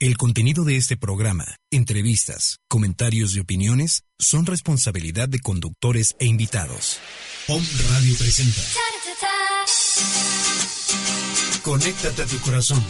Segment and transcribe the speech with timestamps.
[0.00, 7.00] El contenido de este programa, entrevistas, comentarios y opiniones son responsabilidad de conductores e invitados.
[7.48, 8.60] Home Radio presenta.
[11.64, 12.80] Conéctate a tu corazón,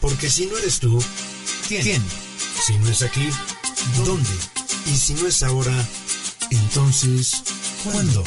[0.00, 1.04] porque si no eres tú,
[1.68, 2.02] ¿quién?
[2.66, 3.28] Si no es aquí,
[4.06, 4.30] ¿dónde?
[4.86, 5.86] Y si no es ahora,
[6.50, 7.42] entonces,
[7.84, 8.24] ¿cuándo?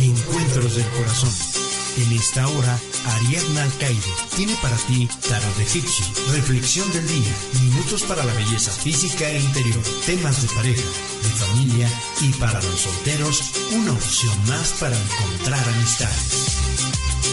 [0.00, 1.57] Encuentros del corazón.
[1.98, 2.78] En esta hora,
[3.16, 8.70] Ariadna Alcaide tiene para ti Tarot de Egipcio, Reflexión del Día, Minutos para la Belleza
[8.70, 10.88] Física e Interior, temas de pareja,
[11.22, 11.90] de familia
[12.20, 13.42] y para los solteros,
[13.72, 16.58] una opción más para encontrar amistades.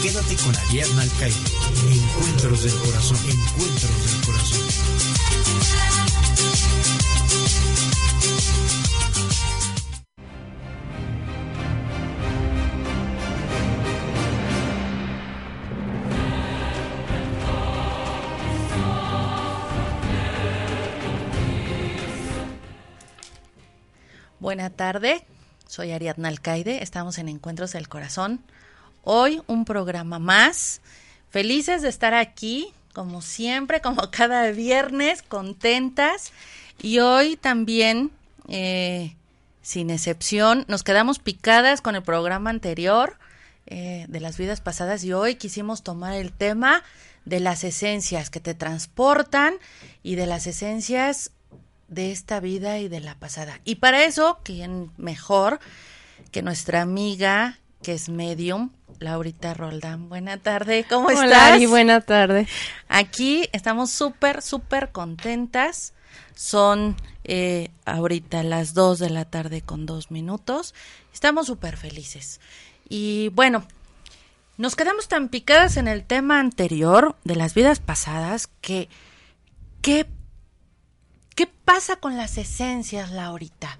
[0.02, 1.36] Quédate con Ariadna Alcaide.
[1.88, 3.18] Encuentros del Corazón.
[3.18, 4.66] Encuentros del Corazón.
[24.46, 25.24] Buena tarde,
[25.66, 28.38] soy Ariadna Alcaide, estamos en Encuentros del Corazón.
[29.02, 30.82] Hoy un programa más.
[31.30, 36.32] Felices de estar aquí, como siempre, como cada viernes, contentas.
[36.80, 38.12] Y hoy también,
[38.46, 39.16] eh,
[39.62, 43.18] sin excepción, nos quedamos picadas con el programa anterior
[43.66, 46.84] eh, de las vidas pasadas y hoy quisimos tomar el tema
[47.24, 49.54] de las esencias que te transportan
[50.04, 51.32] y de las esencias
[51.88, 53.60] de esta vida y de la pasada.
[53.64, 55.60] Y para eso, ¿quién mejor
[56.30, 60.08] que nuestra amiga que es medium, Laurita Roldán?
[60.08, 61.52] Buena tarde, ¿cómo Hola, estás?
[61.52, 62.48] Ari, buena tarde.
[62.88, 65.92] Aquí estamos súper, súper contentas.
[66.34, 70.74] Son eh, ahorita las 2 de la tarde con dos minutos.
[71.12, 72.40] Estamos súper felices.
[72.88, 73.64] Y bueno,
[74.58, 78.88] nos quedamos tan picadas en el tema anterior de las vidas pasadas que,
[79.82, 80.15] ¿qué, qué
[81.66, 83.78] pasa con las esencias, Laurita?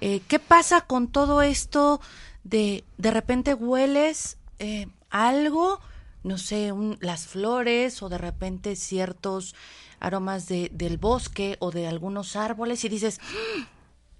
[0.00, 2.00] Eh, ¿Qué pasa con todo esto
[2.42, 5.80] de de repente hueles eh, algo,
[6.24, 9.54] no sé, un- las flores o de repente ciertos
[10.00, 13.62] aromas de, del bosque o de algunos árboles y dices, "Mm,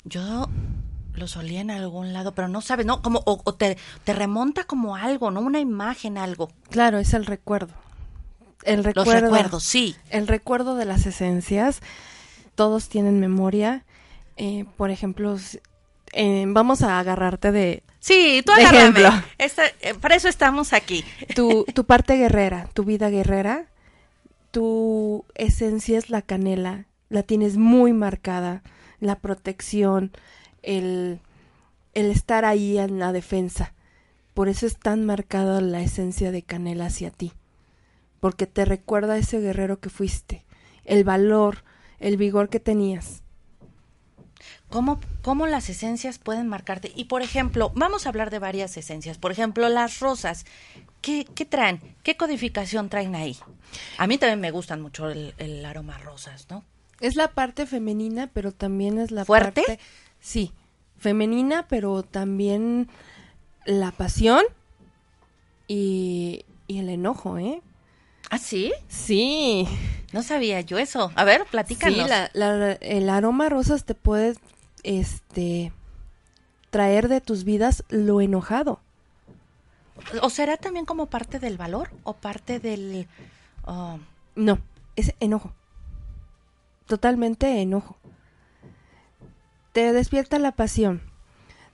[0.09, 0.49] yo
[1.15, 3.03] los olía en algún lado, pero no sabes, ¿no?
[3.03, 5.41] Como, o, o te, te remonta como algo, ¿no?
[5.41, 6.51] Una imagen, algo.
[6.71, 7.75] Claro, es el recuerdo.
[8.65, 9.21] El Los recuerdo.
[9.23, 9.97] recuerdos, sí.
[10.11, 11.81] El recuerdo de las esencias.
[12.59, 13.85] Todos tienen memoria.
[14.37, 15.37] Eh, por ejemplo,
[16.13, 18.99] eh, vamos a agarrarte de Sí, tú De agárrame.
[19.01, 19.23] ejemplo.
[19.39, 21.05] Esta- eh, para eso estamos aquí.
[21.37, 23.67] tu, tu parte guerrera, tu vida guerrera.
[24.51, 26.87] Tu esencia es la canela.
[27.11, 28.63] La tienes muy marcada.
[28.99, 30.11] La protección,
[30.63, 31.21] el,
[31.95, 33.73] el estar ahí en la defensa.
[34.35, 37.33] Por eso es tan marcada la esencia de canela hacia ti.
[38.19, 40.45] Porque te recuerda a ese guerrero que fuiste.
[40.85, 41.63] El valor,
[42.01, 43.23] el vigor que tenías.
[44.69, 46.93] ¿Cómo, ¿Cómo las esencias pueden marcarte?
[46.95, 49.17] Y por ejemplo, vamos a hablar de varias esencias.
[49.17, 50.45] Por ejemplo, las rosas.
[51.01, 51.81] ¿Qué, qué traen?
[52.03, 53.37] ¿Qué codificación traen ahí?
[53.97, 56.65] A mí también me gustan mucho el, el aroma a rosas, ¿no?
[57.01, 59.63] Es la parte femenina, pero también es la ¿Fuerte?
[59.63, 59.83] parte...
[60.21, 60.53] Sí,
[60.99, 62.89] femenina, pero también
[63.65, 64.43] la pasión
[65.69, 67.63] y, y el enojo, ¿eh?
[68.31, 68.73] ¿Ah, sí?
[68.89, 69.67] Sí.
[70.13, 71.13] No sabía yo eso.
[71.17, 71.99] A ver, platícanos.
[71.99, 74.35] Sí, la- la- el aroma a rosas te puede
[74.83, 75.73] este,
[76.71, 78.81] traer de tus vidas lo enojado.
[80.23, 83.07] ¿O será también como parte del valor o parte del...
[83.67, 83.97] ah,
[84.37, 84.59] No,
[84.97, 85.53] es enojo.
[86.87, 87.97] Totalmente enojo.
[89.73, 91.03] Te despierta la pasión.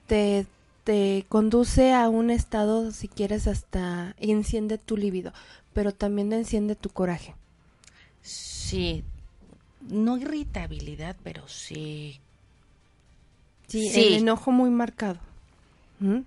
[0.07, 0.47] Te,
[0.85, 5.33] te conduce a un estado, si quieres, hasta enciende tu libido,
[5.75, 7.35] pero también enciende tu coraje.
[8.23, 9.05] sí,
[9.89, 12.19] no irritabilidad, pero sí...
[13.69, 14.01] Sí, Sí.
[14.15, 15.19] el enojo muy marcado.
[16.01, 16.21] ¿Mm?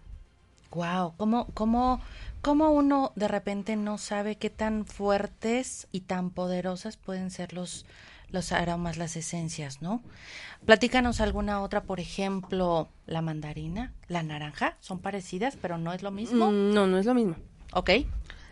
[0.71, 1.99] Wow, ¿cómo, cómo,
[2.41, 7.85] cómo uno de repente no sabe qué tan fuertes y tan poderosas pueden ser los,
[8.29, 10.01] los aromas, las esencias, ¿no?
[10.65, 16.11] Platícanos alguna otra, por ejemplo, la mandarina, la naranja, son parecidas, pero no es lo
[16.11, 16.51] mismo.
[16.51, 17.35] Mm, No, no es lo mismo.
[17.73, 17.89] Ok,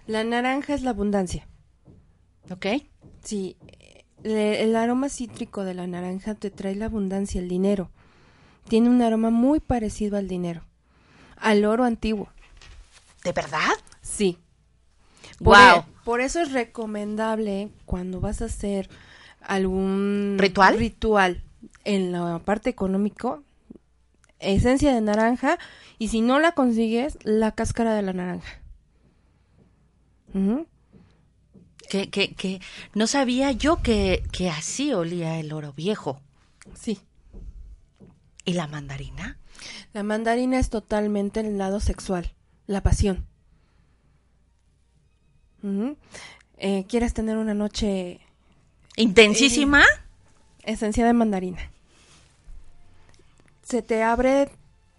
[0.07, 1.47] La naranja es la abundancia.
[2.51, 2.65] ok,
[3.23, 3.57] Sí,
[4.23, 7.89] le- el aroma cítrico de la naranja te trae la abundancia, el dinero.
[8.67, 10.63] Tiene un aroma muy parecido al dinero,
[11.37, 12.29] al oro antiguo.
[13.23, 13.71] ¿de verdad?
[14.03, 14.37] Sí.
[15.39, 15.79] Por, Guau.
[15.79, 18.87] e- por eso es recomendable cuando vas a hacer
[19.41, 20.77] algún ¿Ritual?
[20.77, 21.41] ritual
[21.83, 23.41] en la parte económico,
[24.37, 25.57] esencia de naranja
[25.97, 28.61] y si no la consigues, la cáscara de la naranja.
[31.89, 32.61] Que, que, que
[32.93, 36.19] no sabía yo que, que así olía el oro viejo.
[36.73, 36.99] Sí.
[38.43, 39.37] ¿Y la mandarina?
[39.93, 42.33] La mandarina es totalmente el lado sexual,
[42.67, 43.25] la pasión.
[46.57, 48.19] Eh, ¿Quieres tener una noche
[48.97, 49.83] ¿Intensísima?
[50.63, 51.71] esencia de mandarina?
[53.63, 54.49] Se te abre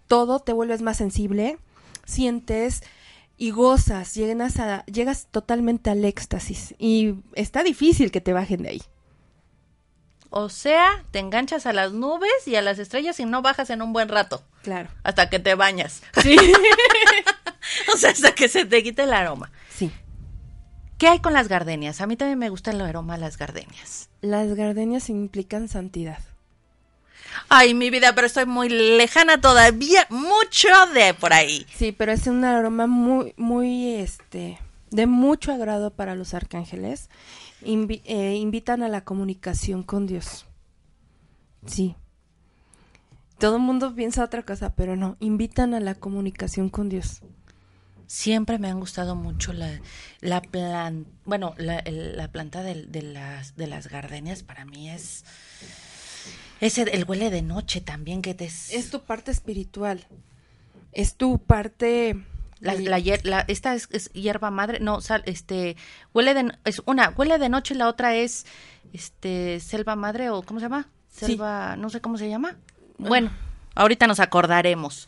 [0.07, 1.57] todo, te vuelves más sensible,
[2.05, 2.83] sientes
[3.37, 8.69] y gozas, llegas, a, llegas totalmente al éxtasis y está difícil que te bajen de
[8.69, 8.81] ahí.
[10.29, 13.81] O sea, te enganchas a las nubes y a las estrellas y no bajas en
[13.81, 14.43] un buen rato.
[14.63, 14.89] Claro.
[15.03, 16.01] Hasta que te bañas.
[16.21, 16.35] Sí.
[17.93, 19.51] o sea, hasta que se te quite el aroma.
[19.69, 19.91] sí.
[20.97, 22.01] ¿Qué hay con las gardenias?
[22.01, 24.09] A mí también me gusta el aroma de las gardenias.
[24.21, 26.17] Las gardenias implican santidad.
[27.49, 31.65] Ay, mi vida, pero estoy muy lejana todavía, mucho de por ahí.
[31.75, 34.59] Sí, pero es un aroma muy, muy, este,
[34.91, 37.09] de mucho agrado para los arcángeles.
[37.63, 40.45] Invi- eh, invitan a la comunicación con Dios.
[41.65, 41.95] Sí.
[43.39, 47.21] Todo el mundo piensa otra cosa, pero no, invitan a la comunicación con Dios.
[48.07, 49.69] Siempre me han gustado mucho la,
[50.21, 55.25] la plan, bueno, la planta de, de las, de las gardenias para mí es,
[56.61, 58.45] ese, el huele de noche también que te...
[58.45, 60.05] Es tu parte espiritual.
[60.91, 62.23] Es tu parte...
[62.59, 65.77] La, la- esta es, es hierba madre, no, sal- este,
[66.11, 68.47] huele de, es una, huele de noche, la otra es,
[68.93, 70.87] este, selva madre o ¿cómo se llama?
[71.07, 71.27] Sí.
[71.27, 72.57] Selva, no sé cómo se llama.
[72.97, 73.29] Bueno,
[73.75, 75.07] ahorita nos acordaremos.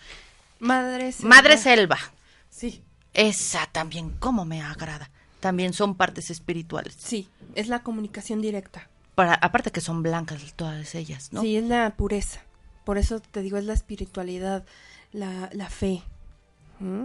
[0.60, 1.30] Madre selva.
[1.36, 1.98] Madre selva,
[2.52, 2.84] Sí,
[3.16, 5.10] esa también, cómo me agrada.
[5.40, 6.96] También son partes espirituales.
[7.00, 8.88] sí, es la comunicación directa.
[9.20, 11.42] Para, aparte que son blancas todas ellas, ¿no?
[11.42, 12.40] Sí, es la pureza.
[12.86, 14.64] Por eso te digo, es la espiritualidad,
[15.12, 16.04] la, la fe.
[16.80, 17.04] ¿Mm?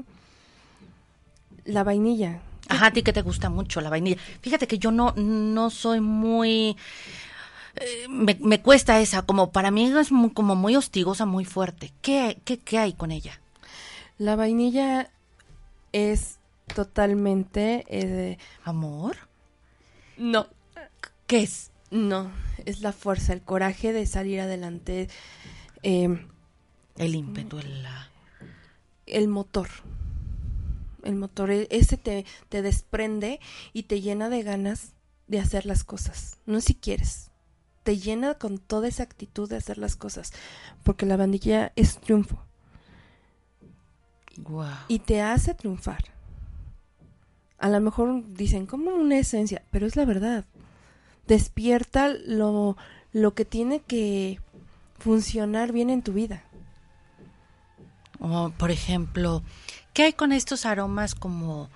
[1.65, 2.39] La vainilla.
[2.69, 4.17] Ajá, a ti que te gusta mucho la vainilla.
[4.43, 6.77] Fíjate que yo no, no soy muy...
[7.75, 11.93] eh, me, me cuesta esa, como para mí es muy- como muy hostigosa, muy fuerte.
[12.01, 13.41] ¿Qué, qué, qué hay con ella?
[14.19, 15.11] La vainilla
[15.93, 16.39] es
[16.75, 17.85] totalmente...
[17.89, 19.17] eh, de- ¿Amor?
[20.17, 20.47] No,
[21.27, 21.73] ¿Qué es?
[21.95, 22.31] No,
[22.65, 25.09] es la fuerza, el coraje de salir adelante,
[25.85, 26.27] eh,
[26.97, 27.87] El ímpetu, el...
[29.07, 29.69] el motor.
[31.05, 33.39] El motor, e- ese te, te desprende
[33.73, 34.95] y te llena de ganas
[35.29, 36.39] de hacer las cosas.
[36.47, 37.31] No si quieres.
[37.85, 40.33] Te llena con toda esa actitud de hacer las cosas.
[40.83, 42.43] Porque la bandilla es triunfo.
[44.89, 46.05] Y te hace triunfar.
[47.59, 50.45] A lo mejor dicen como una esencia, pero es la verdad.
[51.27, 52.77] Despierta lo,
[53.13, 54.41] lo que tiene que
[54.99, 56.45] funcionar bien en tu vida.
[58.21, 59.43] O, por ejemplo,
[59.93, 61.69] ¿qué hay con estos aromas como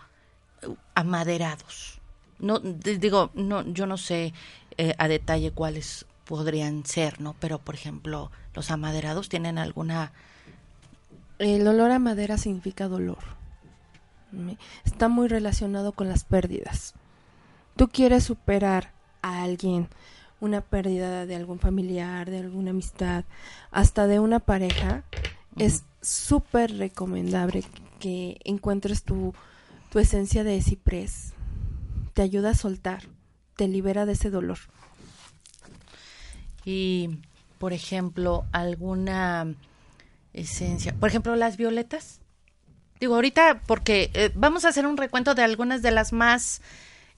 [0.62, 2.00] eh, amaderados?
[2.38, 4.32] No, digo, no, yo no sé
[4.76, 7.34] eh, a detalle cuáles podrían ser, ¿no?
[7.40, 10.12] Pero, por ejemplo, los amaderados tienen alguna...
[11.38, 13.18] El olor a madera significa dolor.
[14.84, 16.94] Está muy relacionado con las pérdidas.
[17.76, 18.92] Tú quieres superar
[19.22, 19.88] a alguien,
[20.40, 23.24] una pérdida de algún familiar, de alguna amistad,
[23.70, 25.04] hasta de una pareja,
[25.56, 27.64] es súper recomendable
[27.98, 29.34] que encuentres tu,
[29.90, 31.32] tu esencia de ciprés.
[32.14, 33.02] Te ayuda a soltar,
[33.56, 34.58] te libera de ese dolor.
[36.64, 37.18] Y,
[37.58, 39.54] por ejemplo, alguna
[40.32, 40.94] esencia.
[40.94, 42.20] Por ejemplo, las violetas.
[43.00, 46.60] Digo, ahorita, porque eh, vamos a hacer un recuento de algunas de las más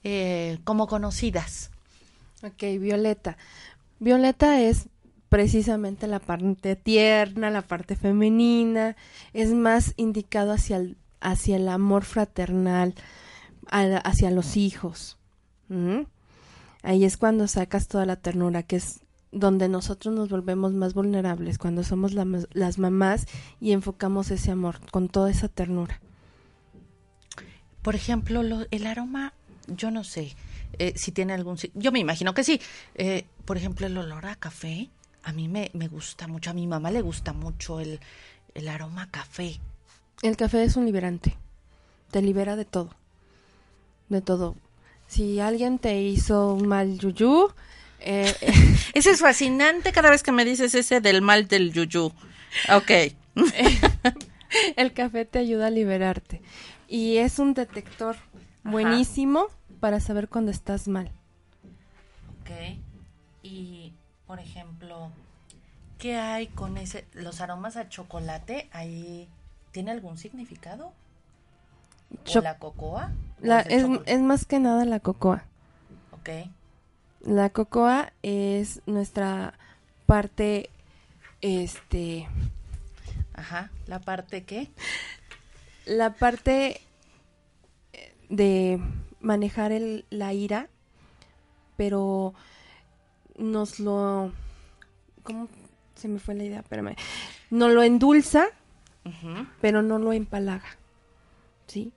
[0.03, 1.71] eh, como conocidas.
[2.43, 3.37] Ok, Violeta.
[3.99, 4.87] Violeta es
[5.29, 8.95] precisamente la parte tierna, la parte femenina,
[9.33, 12.95] es más indicado hacia el, hacia el amor fraternal,
[13.69, 15.17] hacia los hijos.
[15.69, 16.01] ¿Mm?
[16.83, 21.57] Ahí es cuando sacas toda la ternura, que es donde nosotros nos volvemos más vulnerables,
[21.57, 23.27] cuando somos la las mamás
[23.61, 26.01] y enfocamos ese amor con toda esa ternura.
[27.81, 29.33] Por ejemplo, lo- el aroma,
[29.67, 30.35] yo no sé
[30.81, 31.57] eh, si tiene algún...
[31.75, 32.59] Yo me imagino que sí.
[32.95, 34.89] Eh, por ejemplo, el olor a café,
[35.23, 37.99] a mí me, me gusta mucho, a mi mamá le gusta mucho el,
[38.55, 39.59] el aroma a café.
[40.23, 41.37] El café es un liberante.
[42.09, 42.95] Te libera de todo.
[44.09, 44.55] De todo.
[45.07, 47.53] Si alguien te hizo un mal yuyú,
[47.99, 48.33] eh,
[48.93, 52.11] Ese es fascinante cada vez que me dices ese del mal del yuyu.
[52.73, 52.91] Ok.
[54.75, 56.41] el café te ayuda a liberarte.
[56.87, 58.17] Y es un detector
[58.63, 59.47] buenísimo
[59.81, 61.11] para saber cuando estás mal.
[62.41, 62.77] Ok.
[63.43, 63.93] Y,
[64.27, 65.11] por ejemplo,
[65.97, 68.69] ¿qué hay con ese, los aromas a chocolate?
[68.71, 69.27] Ahí,
[69.71, 70.93] ¿tiene algún significado?
[72.13, 73.11] ¿O Cho- la cocoa?
[73.41, 75.43] ¿O La- el es, es más que nada la cocoa.
[76.11, 76.29] Ok.
[77.21, 79.53] La cocoa es nuestra
[80.05, 80.69] parte,
[81.41, 82.27] este,
[83.33, 83.71] Ajá.
[83.87, 84.69] ¿La parte qué?
[85.85, 86.81] la parte
[87.93, 88.79] eh, de
[89.21, 90.69] manejar el, la ira,
[91.77, 92.33] pero
[93.37, 94.31] nos lo,
[95.23, 95.47] ¿cómo
[95.95, 96.59] se me fue la idea?
[96.59, 96.95] Espérame.
[97.49, 98.45] Nos lo endulza,
[99.61, 100.77] pero no lo empalaga,
[101.67, 101.91] ¿sí?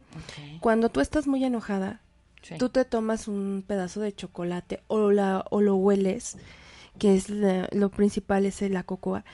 [0.61, 2.01] Cuando tú estás muy enojada,
[2.43, 2.57] Sí.
[2.59, 6.37] tú te tomas un pedazo de chocolate o, la, o lo hueles,
[6.99, 9.25] que es la- lo principal, es la cocoa,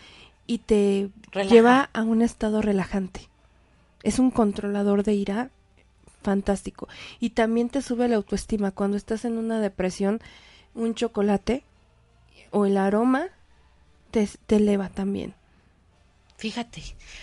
[0.46, 1.52] y te Relaja.
[1.54, 3.28] lleva a un estado relajante.
[4.04, 5.50] Es un controlador de ira
[6.22, 6.88] fantástico.
[7.20, 8.70] Y también te sube la autoestima.
[8.72, 10.20] Cuando estás en una depresión,
[10.74, 11.62] un chocolate
[12.50, 13.26] o el aroma
[14.10, 15.34] te, te eleva también.
[16.36, 16.82] Fíjate,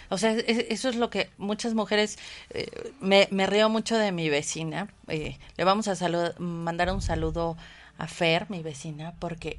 [0.10, 2.20] o sea, es- eso es lo que muchas mujeres,
[2.52, 7.02] eh, me, me río mucho de mi vecina, eh, le vamos a salud- mandar un
[7.02, 7.58] saludo
[7.98, 9.58] a Fer, mi vecina, porque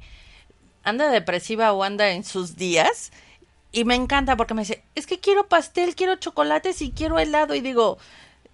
[0.83, 3.11] anda depresiva o anda en sus días
[3.73, 7.53] y me encanta porque me dice, es que quiero pastel, quiero chocolates y quiero helado
[7.53, 7.97] y digo,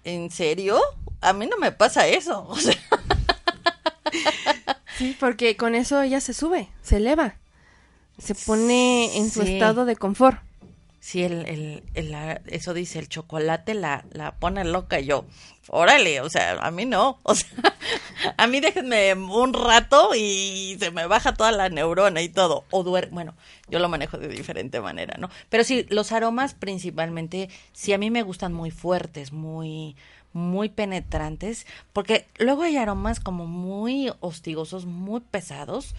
[0.06, 0.80] ¿en serio?
[1.20, 2.74] A mí no me pasa eso, o sea,
[4.96, 7.34] Sí, porque con eso ella se sube, se eleva.
[8.18, 9.54] Se pone en su Sí.
[9.54, 10.38] estado de confort.
[11.06, 11.46] Sí, el,
[11.94, 14.98] el, eso dice, el chocolate la, la pone loca.
[14.98, 15.24] Yo,
[15.68, 17.20] órale, o sea, a mí no.
[17.22, 17.48] O sea,
[18.36, 22.64] a mí déjenme un rato y se me baja toda la neurona y todo.
[22.72, 23.36] O duermo, bueno,
[23.68, 25.30] yo lo manejo de diferente manera, ¿no?
[25.48, 29.94] Pero sí, los aromas principalmente, sí a mí me gustan muy fuertes, muy
[30.32, 35.94] muy penetrantes, porque luego hay aromas como muy hostigosos, muy pesados,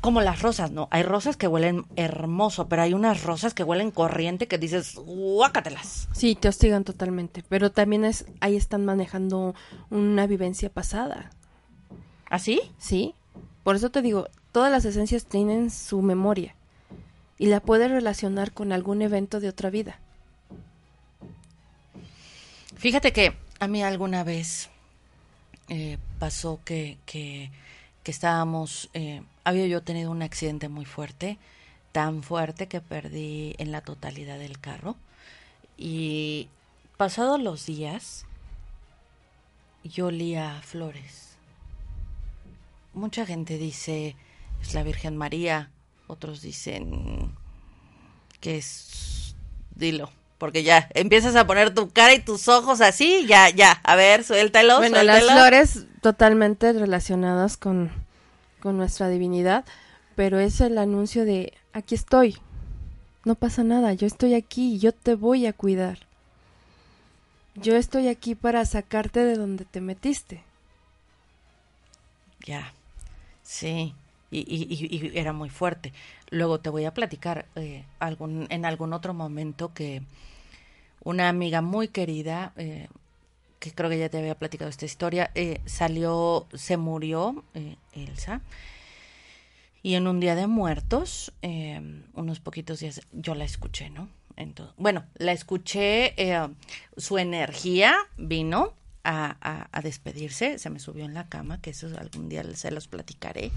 [0.00, 0.88] como las rosas, ¿no?
[0.90, 6.08] Hay rosas que huelen hermoso, pero hay unas rosas que huelen corriente que dices, guácatelas.
[6.12, 9.54] Sí, te hostigan totalmente, pero también es ahí están manejando
[9.90, 11.30] una vivencia pasada,
[12.30, 12.62] ¿Así?
[12.78, 13.14] ¿sí?
[13.64, 16.54] Por eso te digo, todas las esencias tienen su memoria
[17.38, 19.98] y la puedes relacionar con algún evento de otra vida.
[22.76, 24.70] Fíjate que a mí alguna vez
[25.68, 27.50] eh, pasó que, que,
[28.10, 31.38] que estábamos, eh, había yo tenido un accidente muy fuerte,
[31.92, 34.96] tan fuerte que perdí en la totalidad del carro.
[35.76, 36.48] Y
[36.96, 38.26] pasados los días,
[39.84, 41.36] yo olía flores.
[42.94, 44.16] Mucha gente dice,
[44.60, 45.70] es la Virgen María,
[46.08, 47.32] otros dicen
[48.40, 49.36] que es,
[49.76, 53.94] dilo, porque ya empiezas a poner tu cara y tus ojos así, ya, ya, a
[53.94, 57.99] ver, suéltalo, Bueno, las flores totalmente relacionadas con,
[58.60, 59.64] con nuestra divinidad,
[60.14, 62.36] pero es el anuncio de aquí estoy,
[63.24, 65.98] no pasa nada, yo estoy aquí, yo te voy a cuidar.
[67.54, 70.42] Yo estoy aquí para sacarte de donde te metiste.
[72.46, 72.72] Ya,
[73.42, 73.94] sí,
[74.30, 75.92] y, era muy fuerte.
[76.30, 80.02] Luego te voy a platicar eh, algún, en algún otro momento que
[81.02, 82.88] una amiga muy querida, eh,
[83.60, 88.40] que creo que ya te había platicado esta historia, eh, salió, se murió, eh, Elsa,
[89.82, 91.80] y en un día de muertos, eh,
[92.14, 94.08] unos poquitos días, yo la escuché, ¿no?
[94.36, 96.48] Entonces, bueno, la escuché, eh,
[96.96, 98.74] su energía vino
[99.04, 102.70] a, a- a despedirse, se me subió en la cama, que eso algún día se
[102.70, 103.50] los platicaré.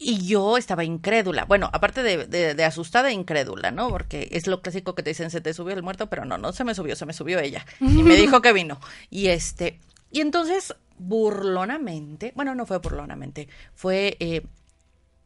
[0.00, 3.88] Y yo estaba incrédula, bueno, aparte de, de- de asustada e incrédula, ¿no?
[3.88, 6.52] Porque es lo clásico que te dicen, se te subió el muerto, pero no, no
[6.52, 7.66] se me subió, se me subió ella.
[7.80, 8.78] Y me dijo que vino.
[9.10, 9.80] Y este,
[10.12, 14.42] y entonces, burlonamente, bueno, no fue burlonamente, fue eh,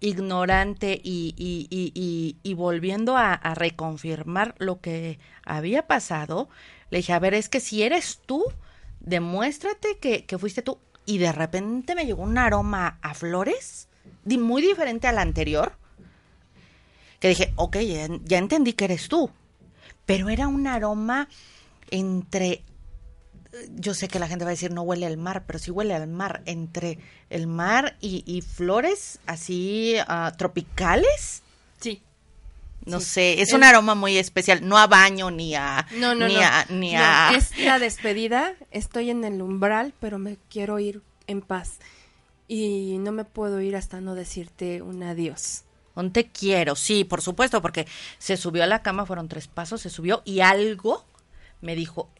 [0.01, 6.49] ignorante y, y, y, y, volviendo a, a reconfirmar lo que había pasado,
[6.91, 8.45] le dije, a ver, es que si eres tú,
[9.01, 10.79] demuéstrate que, que fuiste tú.
[11.07, 13.89] Y de repente me llegó un aroma a flores,
[14.25, 15.77] muy diferente al anterior,
[17.21, 19.31] que dije, ok, ya, ya entendí que eres tú.
[20.07, 21.29] Pero era un aroma
[21.91, 22.63] entre
[23.77, 25.95] yo sé que la gente va a decir no huele al mar, pero sí huele
[25.95, 26.99] al mar, entre
[27.29, 31.43] el mar y, y flores así ah, tropicales.
[31.79, 32.03] Sí.
[32.87, 33.07] No Sí.
[33.07, 36.41] sé, es un aroma muy especial, no a baño ni a No, no, ni no.
[36.43, 38.55] a ni No, a Es la despedida.
[38.71, 41.75] Estoy en el umbral, pero me quiero ir en paz.
[42.55, 45.63] Y no me puedo ir hasta no decirte un adiós.
[45.95, 47.87] un te quiero, sí, por supuesto, porque
[48.19, 51.03] se subió a la cama, fueron tres pasos, se subió y algo
[51.63, 52.11] me dijo,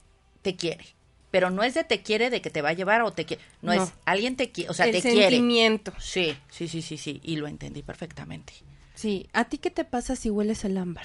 [0.41, 0.87] te quiere.
[1.31, 3.43] Pero no es de te quiere de que te va a llevar o te quiere,
[3.61, 3.83] no, No.
[3.85, 5.21] es alguien te quiere, o sea, el te quiere.
[5.29, 5.93] sentimiento.
[5.99, 8.55] Sí, sí, sí, sí, sí, y lo entendí perfectamente.
[8.95, 9.29] Sí.
[9.35, 11.05] ¿A ti qué te pasa si hueles el ámbar?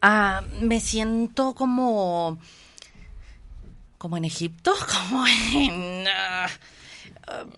[0.00, 2.38] Ah, me siento como
[3.98, 4.74] como en Egipto,
[5.10, 6.06] como en...
[6.08, 6.48] ah,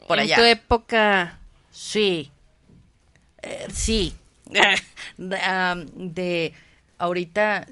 [0.08, 0.36] por en allá.
[0.36, 1.38] tu época.
[1.70, 2.30] Sí.
[3.42, 4.14] Eh, sí.
[5.18, 6.54] Um, de
[6.98, 7.66] ahorita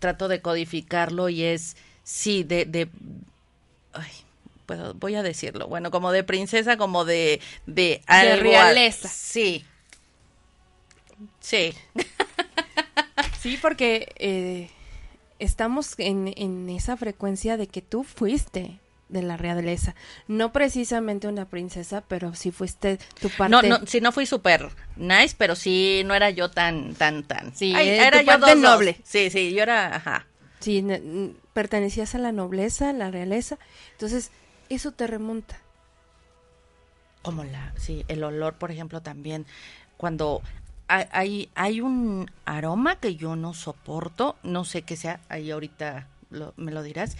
[0.00, 2.88] trato de codificarlo y es sí de de
[3.92, 4.10] ay,
[4.66, 5.68] puedo- voy a decirlo.
[5.68, 9.08] Bueno, como de princesa, como de de, algo- realeza.
[9.08, 9.64] Sí.
[11.40, 11.72] Sí.
[13.40, 14.68] Sí, porque eh,
[15.40, 18.78] estamos en, en esa frecuencia de que tú fuiste
[19.08, 19.94] de la realeza.
[20.28, 23.50] No precisamente una princesa, pero sí fuiste tu parte.
[23.50, 27.54] No, no, sí, no fui súper nice, pero sí, no era yo tan, tan, tan.
[27.54, 28.70] Sí, Ay, eh, era yo parte dos, dos.
[28.72, 29.00] noble.
[29.02, 30.26] Sí, sí, yo era, ajá.
[30.60, 30.84] Sí,
[31.52, 33.58] pertenecías a la nobleza, a la realeza.
[33.92, 34.30] Entonces,
[34.68, 35.58] eso te remonta.
[37.22, 39.46] Como la, sí, el olor, por ejemplo, también.
[39.96, 40.42] Cuando
[40.90, 46.52] hay, hay, un aroma que yo no soporto, no sé qué sea, ahí ahorita lo-
[46.56, 47.16] me lo dirás.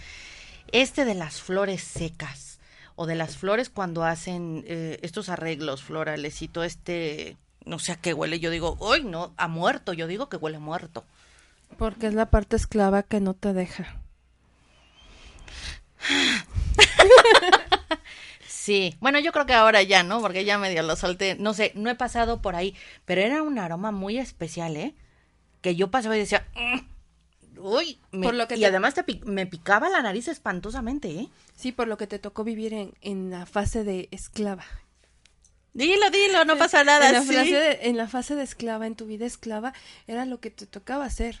[0.71, 2.59] Este de las flores secas
[2.95, 7.93] o de las flores cuando hacen eh, estos arreglos florales y todo este, no sé
[7.93, 11.03] a qué huele, yo digo, uy, no, a muerto, yo digo que huele a muerto.
[11.77, 14.01] Porque es la parte esclava que no te deja.
[18.61, 20.21] Sí, bueno, yo creo que ahora ya, ¿no?
[20.21, 21.33] Porque ya medio lo solté.
[21.33, 22.75] No sé, no he pasado por ahí,
[23.05, 24.93] pero era un aroma muy especial, ¿eh?
[25.61, 29.03] Que yo pasaba y decía, "Mm, uy, me- Por lo que y te- además te
[29.25, 31.27] me picaba la nariz espantosamente, ¿eh?
[31.55, 34.65] Sí, por lo que te tocó vivir en, en la fase de esclava.
[35.73, 37.33] Dilo, dilo, no pasa nada, en la, sí.
[37.33, 39.73] fase de, en la fase de esclava, en tu vida esclava,
[40.05, 41.39] era lo que te tocaba hacer.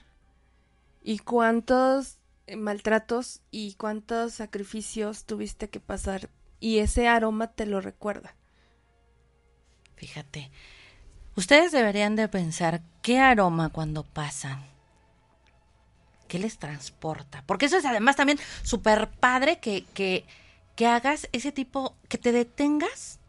[1.03, 6.29] Y cuántos eh, maltratos y cuántos sacrificios tuviste que pasar.
[6.61, 8.35] Y ese aroma te lo recuerda.
[9.95, 10.51] Fíjate,
[11.35, 14.63] ustedes deberían de pensar qué aroma cuando pasan.
[16.27, 17.43] ¿Qué les transporta?
[17.45, 20.23] Porque eso es además también súper padre que, que,
[20.75, 23.19] que hagas ese tipo, que te detengas,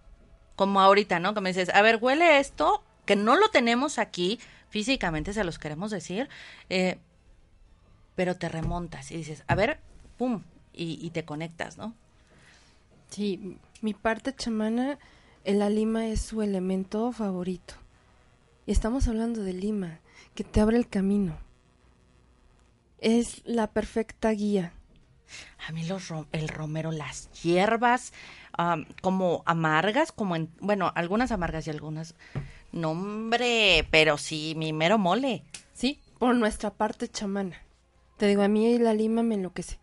[0.54, 1.34] como ahorita, ¿no?
[1.34, 5.58] Que me dices, a ver, huele esto, que no lo tenemos aquí, físicamente se los
[5.58, 6.28] queremos decir,
[6.68, 6.98] eh,
[8.14, 9.80] pero te remontas y dices, a ver,
[10.18, 11.96] pum, y, y te conectas, ¿no?
[13.12, 14.98] Sí, mi parte chamana,
[15.44, 17.74] la lima es su elemento favorito.
[18.66, 19.98] Y estamos hablando de lima,
[20.34, 21.36] que te abre el camino.
[22.98, 24.72] Es la perfecta guía.
[25.68, 28.12] A mí los ro- el romero, las hierbas,
[29.02, 32.14] como amargas, como en, bueno, algunas amargas y algunas,
[32.72, 35.42] no hombre, pero sí, mi mero mole.
[35.74, 37.56] Sí, por nuestra parte chamana.
[38.16, 39.78] Te digo, a mí la lima me enloquece.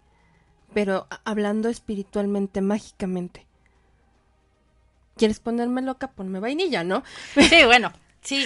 [0.74, 3.46] Pero hablando espiritualmente, mágicamente.
[5.18, 6.12] ¿Quieres ponerme loca?
[6.12, 7.04] Ponme vainilla, ¿no?
[7.34, 8.46] Sí, bueno, sí.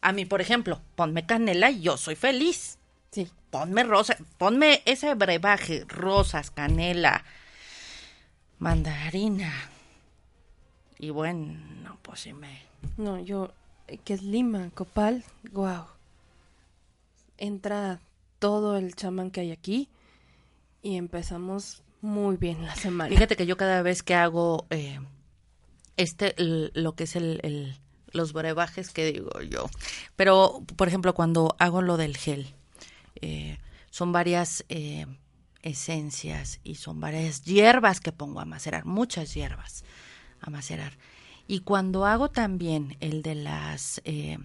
[0.00, 2.78] A mí, por ejemplo, ponme canela y yo soy feliz.
[3.10, 3.30] Sí.
[3.50, 7.24] Ponme rosa, ponme ese brebaje, rosas, canela,
[8.58, 9.52] mandarina.
[10.98, 12.62] Y bueno, pues sí me...
[12.96, 13.52] No, yo,
[13.86, 15.86] eh, que es lima, copal, guau.
[17.38, 18.00] Entra
[18.38, 19.88] todo el chamán que hay aquí
[20.82, 23.10] y empezamos muy bien la semana.
[23.10, 24.98] Fíjate que yo cada vez que hago eh,
[25.96, 27.78] este, lo que es el, el-
[28.12, 29.70] los brebajes que digo yo,
[30.16, 32.54] pero por ejemplo cuando hago lo del gel,
[33.22, 33.58] eh,
[33.90, 35.06] son varias eh,
[35.62, 39.84] esencias y son varias hierbas que pongo a macerar, muchas hierbas
[40.42, 40.98] a macerar.
[41.48, 44.38] Y cuando hago también el de las, eh,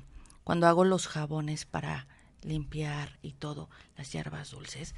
[0.43, 2.07] cuando hago los jabones para
[2.43, 4.95] limpiar y todo, las hierbas dulces.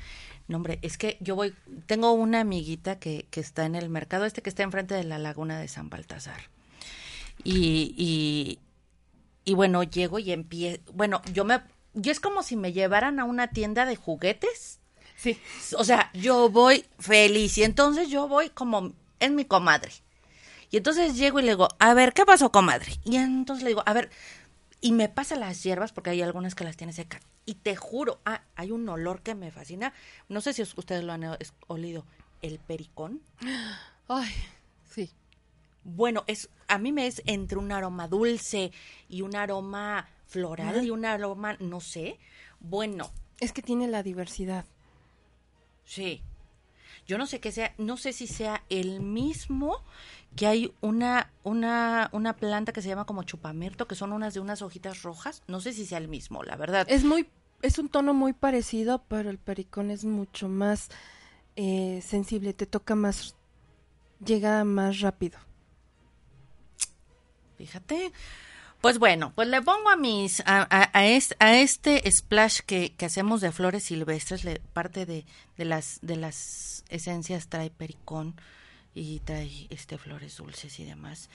[0.47, 1.53] No, hombre, es que yo voy,
[1.85, 5.19] tengo una amiguita que, que está en el mercado este que está enfrente de la
[5.19, 6.49] laguna de San Baltasar.
[7.43, 8.59] Y, y,
[9.45, 11.61] y bueno, llego y empiezo, bueno, yo me,
[11.93, 14.79] yo es como si me llevaran a una tienda de juguetes.
[15.15, 15.37] Sí.
[15.77, 19.91] O sea, yo voy feliz y entonces yo voy como es mi comadre.
[20.71, 22.93] Y entonces llego y le digo, a ver, ¿qué pasó, comadre?
[23.03, 24.11] Y entonces le digo, a ver,
[24.81, 27.21] y me pasa las hierbas porque hay algunas que las tiene secas.
[27.45, 29.93] Y te juro, ah, hay un olor que me fascina.
[30.29, 31.25] No sé si us- ustedes lo han
[31.67, 32.05] olido.
[32.41, 33.21] El pericón.
[34.07, 34.29] Ay,
[34.89, 35.11] sí.
[35.83, 38.71] Bueno, es a mí me es entre un aroma dulce
[39.09, 42.19] y un aroma floral y un aroma, no sé.
[42.59, 44.65] Bueno, Es que tiene la diversidad.
[45.85, 46.21] Sí.
[47.07, 49.83] Yo no sé qué sea, no sé si sea el mismo
[50.35, 54.39] que hay una, una, una planta que se llama como chupamirto, que son unas de
[54.39, 55.43] unas hojitas rojas.
[55.47, 56.85] No sé si sea el mismo, la verdad.
[56.89, 57.29] Es muy,
[57.61, 60.89] es un tono muy parecido, pero el pericón es mucho más
[61.55, 63.35] eh, sensible, te toca más,
[64.23, 65.39] llega más rápido.
[67.57, 68.13] Fíjate.
[68.81, 72.95] Pues bueno, pues le pongo a mis a, a, a este, a este splash que,
[72.95, 75.25] que hacemos de flores silvestres, le, parte de,
[75.57, 78.39] de las de las esencias trae pericón
[78.93, 81.29] y trae este flores dulces y demás.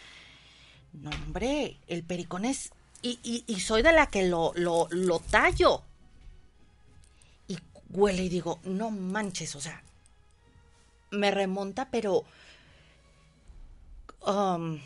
[0.92, 2.70] No, hombre, el pericón es
[3.02, 5.82] y, y, y soy de la que lo, lo, lo tallo.
[7.48, 7.58] Y
[7.90, 9.82] huele y digo, no manches, o sea,
[11.10, 12.24] me remonta, pero
[14.26, 14.78] um,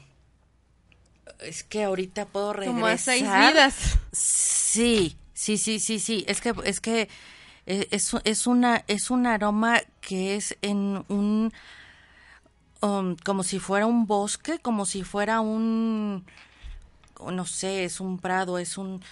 [1.41, 2.75] es que ahorita puedo regresar.
[2.75, 3.99] Como a seis vidas.
[4.13, 6.25] Sí, sí, sí, sí, sí.
[6.27, 7.09] Es que, es que
[7.67, 11.53] eh, es, es una, es un aroma que es en un,
[12.81, 16.25] um, como si fuera un bosque, como si fuera un,
[17.21, 19.03] no sé, es un prado, es un,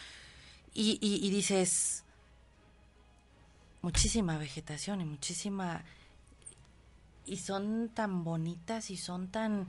[0.75, 2.05] y, y, y dices,
[3.83, 5.85] muchísima vegetación y muchísima,
[7.25, 9.67] y son tan bonitas y son tan,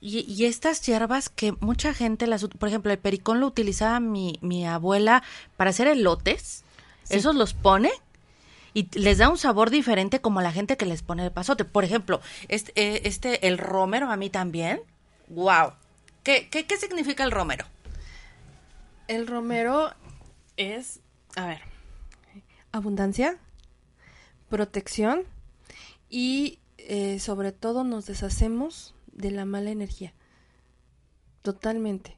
[0.00, 4.38] y, y, estas hierbas que mucha gente las, por ejemplo, el pericón lo utilizaba mi,
[4.42, 5.22] mi abuela
[5.56, 6.62] para hacer elotes.
[7.04, 7.16] Sí.
[7.16, 7.90] Esos los pone
[8.74, 11.64] y les da un sabor diferente como la gente que les pone el pasote.
[11.64, 14.80] Por ejemplo, este, este el romero a mí también.
[15.28, 15.72] Wow.
[16.24, 17.64] ¿Qué, qué, qué significa el romero?
[19.06, 19.92] El romero
[20.56, 21.00] es,
[21.36, 21.60] a ver,
[22.72, 23.38] abundancia,
[24.48, 25.22] protección
[26.10, 30.12] y eh, sobre todo nos deshacemos de la mala energía.
[31.42, 32.16] Totalmente.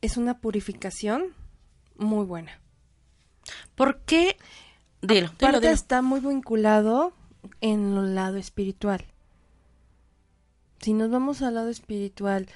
[0.00, 1.34] Es una purificación
[1.96, 2.60] muy buena.
[3.74, 4.36] ¿Por qué?
[5.02, 5.74] Dilo, Aparte dilo, dilo.
[5.74, 7.12] está muy vinculado
[7.60, 9.04] en el lado espiritual.
[10.80, 12.48] Si nos vamos al lado espiritual,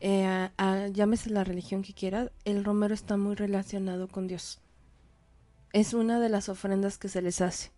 [0.00, 4.60] eh, a, a, llámese la religión que quiera, el romero está muy relacionado con Dios.
[5.72, 7.70] Es una de las ofrendas que se les hace.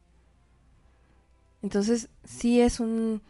[1.62, 3.22] Entonces, sí es un,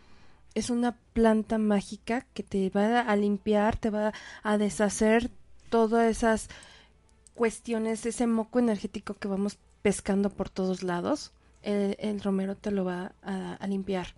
[0.54, 5.30] es una planta mágica que te va a limpiar, te va a deshacer
[5.70, 6.48] todas esas
[7.34, 11.32] cuestiones, ese moco energético que vamos pescando por todos lados.
[11.62, 14.14] El, el romero te lo va a, a, limpiar.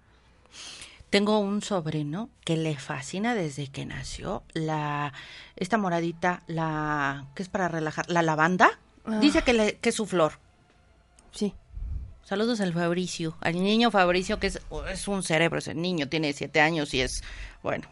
[1.11, 5.13] Tengo un sobrino que le fascina desde que nació la
[5.57, 8.79] esta moradita, la que es para relajar, la lavanda.
[9.05, 9.19] Ah.
[9.19, 10.39] Dice que, le, que es su flor.
[11.33, 11.55] Sí.
[12.25, 16.61] Saludos al Fabricio, al niño Fabricio, que es, es un cerebro, ese niño tiene siete
[16.61, 17.23] años y es,
[17.63, 17.89] bueno,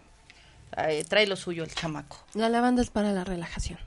[0.77, 2.17] eh, trae lo suyo el chamaco.
[2.35, 3.79] La lavanda es para la relajación.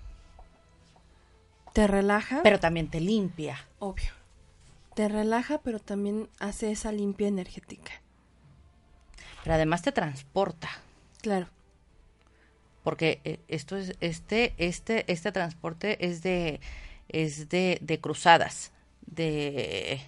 [1.73, 2.41] Te relaja.
[2.43, 3.65] Pero también te limpia.
[3.79, 4.12] Obvio.
[4.95, 7.91] Te relaja, pero también hace esa limpia energética.
[9.43, 10.69] Pero además te transporta.
[11.21, 11.47] Claro.
[12.83, 16.59] Porque eh, esto es, este, este, este transporte es de,
[17.09, 18.71] es de, de cruzadas,
[19.05, 20.01] de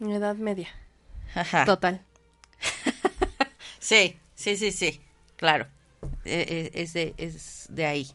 [0.00, 0.68] Edad media.
[1.34, 1.64] Ajá.
[1.64, 2.02] Total.
[3.78, 5.00] sí, sí, sí, sí,
[5.36, 5.66] claro.
[6.24, 8.10] Es, es, de, es de ahí.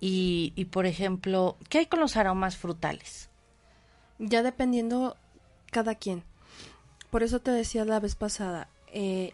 [0.00, 3.30] Y, y, por ejemplo, ¿qué hay con los aromas frutales?
[4.18, 5.16] Ya dependiendo
[5.70, 6.24] cada quien.
[7.10, 9.32] Por eso te decía la vez pasada, eh,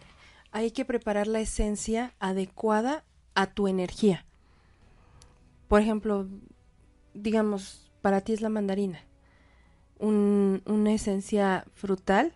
[0.51, 3.03] hay que preparar la esencia adecuada
[3.35, 4.25] a tu energía.
[5.67, 6.27] Por ejemplo,
[7.13, 9.01] digamos, para ti es la mandarina
[10.01, 12.33] un, una esencia frutal,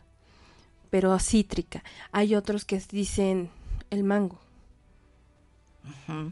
[0.89, 1.83] pero cítrica.
[2.11, 3.49] Hay otros que dicen
[3.89, 4.39] el mango.
[5.83, 6.31] Uh -huh.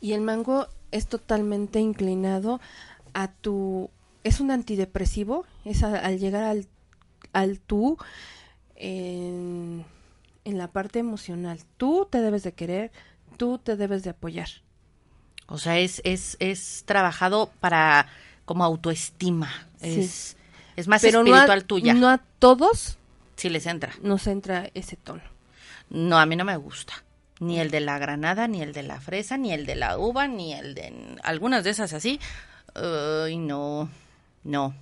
[0.00, 2.60] Y el mango es totalmente inclinado
[3.14, 3.90] a tu...
[4.22, 6.66] Es un antidepresivo, es a, al llegar al,
[7.32, 7.96] al tú
[8.76, 9.84] en,
[10.44, 11.60] en la parte emocional.
[11.76, 12.92] Tú te debes de querer,
[13.36, 14.48] tú te debes de apoyar.
[15.46, 18.08] O sea, es, es, es trabajado para
[18.44, 19.50] como autoestima.
[19.80, 20.00] Sí.
[20.00, 20.36] Es,
[20.76, 21.94] es más Pero espiritual no a, tuya.
[21.94, 22.98] No a todos
[23.36, 23.94] sí les entra.
[24.02, 25.22] Nos entra ese tono.
[25.88, 26.92] No, a mí no me gusta.
[27.40, 30.28] Ni el de la granada, ni el de la fresa, ni el de la uva,
[30.28, 32.20] ni el de algunas de esas así.
[32.74, 33.90] Ay, uh, no,
[34.44, 34.74] no.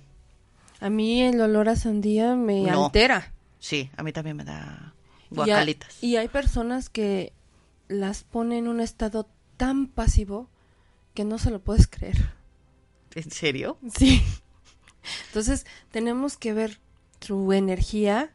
[0.79, 2.85] A mí el olor a sandía me no.
[2.85, 3.33] altera.
[3.59, 4.93] Sí, a mí también me da
[5.29, 6.03] guacalitas.
[6.03, 7.33] Y, y hay personas que
[7.87, 10.49] las ponen en un estado tan pasivo
[11.13, 12.33] que no se lo puedes creer.
[13.15, 13.77] ¿En serio?
[13.93, 14.21] Sí.
[15.27, 16.79] Entonces, tenemos que ver
[17.21, 18.31] su energía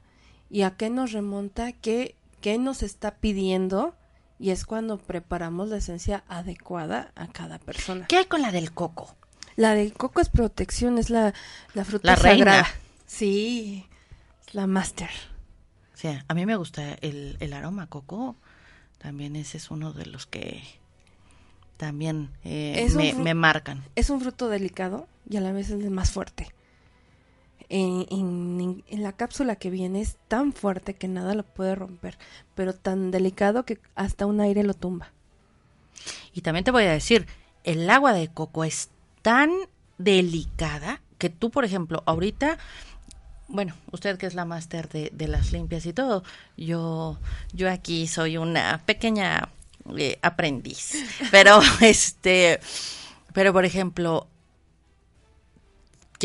[0.50, 3.94] y a qué nos remonta, qué, qué nos está pidiendo,
[4.44, 8.06] y es cuando preparamos la esencia adecuada a cada persona.
[8.06, 9.16] ¿Qué hay con la del coco?
[9.56, 11.32] La del coco es protección, es la,
[11.72, 12.62] la fruta la sagrada.
[12.64, 12.80] Reina.
[13.06, 13.86] Sí,
[14.46, 15.08] es la máster.
[15.94, 18.36] Sí, a mí me gusta el, el aroma coco,
[18.98, 20.62] también ese es uno de los que
[21.78, 23.82] también eh, me, me, marcan.
[23.96, 26.48] Es un fruto delicado y a la vez es el más fuerte.
[27.80, 32.18] En, en- en la cápsula que viene es tan fuerte que nada lo puede romper,
[32.54, 35.12] pero tan delicado que hasta un aire lo tumba.
[36.32, 37.26] Y también te voy a decir,
[37.64, 38.90] el agua de coco es
[39.22, 39.50] tan
[39.98, 42.58] delicada que tú, por ejemplo, ahorita,
[43.48, 46.24] bueno, usted que es la máster de, de las limpias y todo,
[46.56, 47.18] yo,
[47.52, 49.50] yo aquí soy una pequeña
[49.96, 50.94] eh, aprendiz.
[51.30, 52.60] Pero, este,
[53.32, 54.28] pero por ejemplo,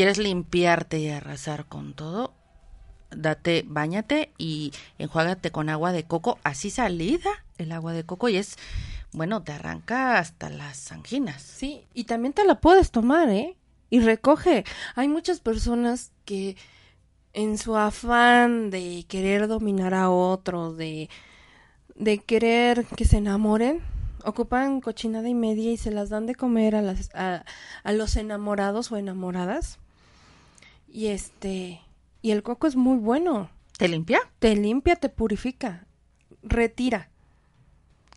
[0.00, 2.32] quieres limpiarte y arrasar con todo,
[3.10, 8.36] date, bañate y enjuágate con agua de coco, así salida el agua de coco y
[8.36, 8.56] es,
[9.12, 11.42] bueno, te arranca hasta las anginas.
[11.42, 13.58] Sí, y también te la puedes tomar, ¿eh?
[13.90, 14.64] Y recoge.
[14.94, 16.56] Hay muchas personas que
[17.34, 21.10] en su afán de querer dominar a otros, de,
[21.94, 23.82] de querer que se enamoren,
[24.24, 27.44] ocupan cochinada y media y se las dan de comer a, las, a,
[27.84, 29.78] a los enamorados o enamoradas.
[30.92, 31.80] Y este,
[32.22, 33.50] y el coco es muy bueno.
[33.76, 34.20] ¿Te limpia?
[34.38, 35.86] Te limpia, te purifica,
[36.42, 37.08] retira.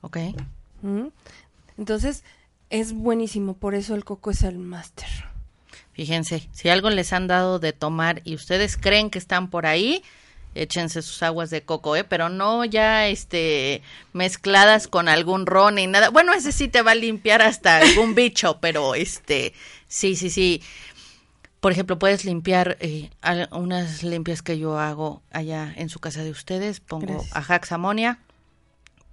[0.02, 0.18] Ok.
[0.82, 1.08] ¿Mm?
[1.78, 2.24] Entonces,
[2.70, 5.08] es buenísimo, por eso el coco es el máster.
[5.94, 10.04] Fíjense, si algo les han dado de tomar y ustedes creen que están por ahí,
[10.56, 12.04] échense sus aguas de coco, ¿eh?
[12.04, 13.82] Pero no ya, este,
[14.12, 16.10] mezcladas con algún ron y nada.
[16.10, 19.54] Bueno, ese sí te va a limpiar hasta algún bicho, pero este,
[19.88, 20.62] sí, sí, sí.
[21.64, 23.10] Por ejemplo, puedes limpiar eh,
[23.52, 26.82] unas limpias que yo hago allá en su casa de ustedes.
[26.82, 28.20] Pongo ajax amonia,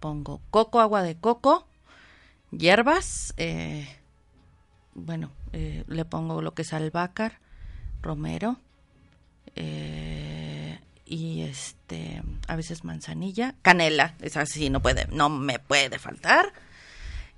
[0.01, 1.69] pongo coco, agua de coco,
[2.51, 3.87] hierbas, eh,
[4.95, 7.39] bueno, eh, le pongo lo que es albahaca,
[8.03, 8.59] romero,
[9.55, 16.53] y este, a veces manzanilla, canela, es así, no puede, no me puede faltar,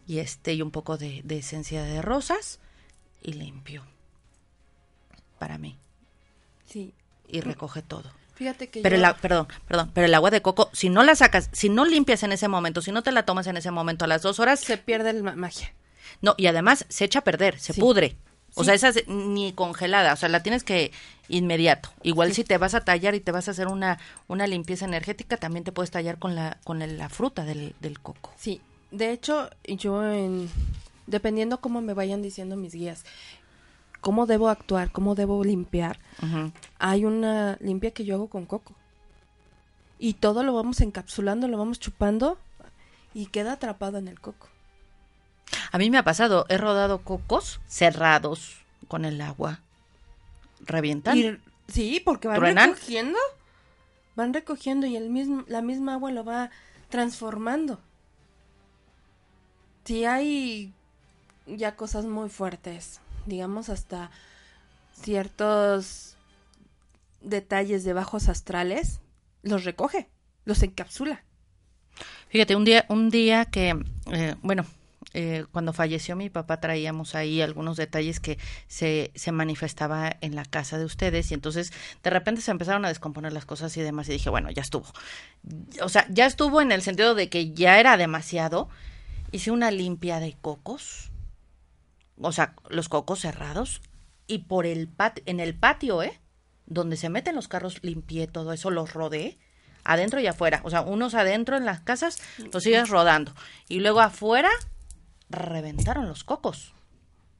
[0.06, 2.60] y este, y un poco de, de esencia de rosas,
[3.20, 3.84] y limpio,
[5.42, 5.76] para mí,
[6.66, 6.94] Sí.
[7.26, 8.08] y recoge todo.
[8.36, 11.48] Fíjate que Pero yo- perdón, perdón, pero el agua de coco, si no la sacas,
[11.50, 14.08] si no limpias en ese momento, si no te la tomas en ese momento a
[14.08, 15.72] las dos horas, se pierde la magia.
[16.20, 17.80] no, y además se echa a perder, se Sí.
[17.80, 18.14] pudre.
[18.54, 18.66] O Sí.
[18.66, 20.92] sea, esa es ni congelada, o sea, la tienes que
[21.28, 21.90] inmediato.
[22.04, 25.36] Igual si te vas a tallar y te vas a hacer una, una limpieza energética,
[25.38, 28.32] también te puedes tallar con la, con el- la fruta del, del coco.
[28.38, 28.60] Sí,
[28.92, 30.48] de hecho, yo en
[31.08, 33.04] dependiendo cómo me vayan diciendo mis guías,
[34.02, 35.98] cómo debo actuar, cómo debo limpiar,
[36.78, 38.74] hay una limpia que yo hago con coco.
[39.98, 42.36] Y todo lo vamos encapsulando, lo vamos chupando
[43.14, 44.48] y queda atrapado en el coco.
[45.70, 49.60] A mí me ha pasado, he rodado cocos cerrados con el agua.
[50.60, 51.16] Revientan.
[51.16, 51.38] Y-
[51.68, 52.70] sí, porque van ¿Truenan?
[52.70, 53.18] recogiendo,
[54.16, 56.50] van recogiendo y el mismo, la misma agua lo va
[56.88, 57.80] transformando.
[59.84, 60.72] Sí hay
[61.46, 64.10] ya cosas muy fuertes, digamos hasta
[64.92, 66.16] ciertos
[67.20, 69.00] detalles de bajos astrales,
[69.42, 70.08] los recoge,
[70.44, 71.24] los encapsula.
[72.28, 73.78] Fíjate, un día, un día que,
[74.10, 74.64] eh, bueno,
[75.14, 80.46] eh, cuando falleció mi papá traíamos ahí algunos detalles que se, se manifestaba en la
[80.46, 81.70] casa de ustedes y entonces
[82.02, 84.86] de repente se empezaron a descomponer las cosas y demás y dije, bueno, ya estuvo.
[85.82, 88.70] O sea, ya estuvo en el sentido de que ya era demasiado.
[89.32, 91.11] Hice una limpia de cocos,
[92.22, 93.82] o sea, los cocos cerrados
[94.26, 96.20] y por el patio, en el patio, ¿eh?
[96.66, 99.38] Donde se meten los carros, limpié todo eso, los rodeé
[99.84, 100.60] adentro y afuera.
[100.64, 102.18] O sea, unos adentro en las casas,
[102.52, 103.34] los sigues rodando.
[103.68, 104.50] Y luego afuera,
[105.28, 106.72] reventaron los cocos.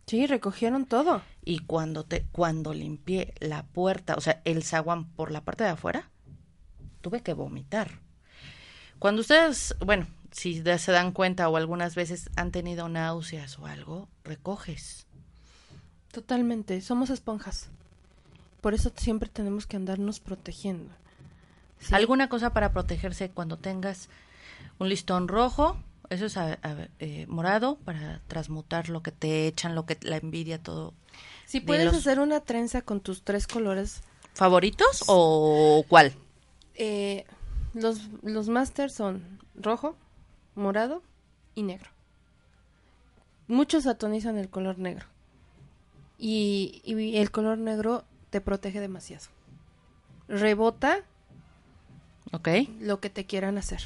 [0.07, 1.23] Sí, recogieron todo.
[1.45, 5.71] Y cuando te, cuando limpié la puerta, o sea, el zaguán por la parte de
[5.71, 6.11] afuera,
[7.01, 8.01] tuve que vomitar.
[8.99, 14.09] Cuando ustedes, bueno, si se dan cuenta o algunas veces han tenido náuseas o algo,
[14.25, 15.07] recoges.
[16.11, 17.69] Totalmente, somos esponjas.
[18.61, 20.93] Por eso siempre tenemos que andarnos protegiendo.
[21.81, 21.95] Sí.
[21.95, 24.09] ¿Alguna cosa para protegerse cuando tengas
[24.79, 25.77] un listón rojo?
[26.11, 30.19] Eso es a- a- eh, morado para transmutar lo que te echan, lo que la
[30.19, 30.93] envidia, todo.
[31.47, 34.03] Si de puedes los- hacer una trenza con tus tres colores,
[34.35, 36.13] ¿Favoritos o cuál?
[36.75, 37.25] eh,
[37.75, 39.97] los, los masters son rojo,
[40.55, 41.03] morado
[41.55, 41.91] y negro.
[43.47, 45.07] Muchos satonizan el color negro.
[46.19, 49.27] Y, y el color negro te protege demasiado.
[50.29, 51.01] Rebota
[52.33, 52.49] Ok,
[52.81, 53.83] lo que te quieran hacer.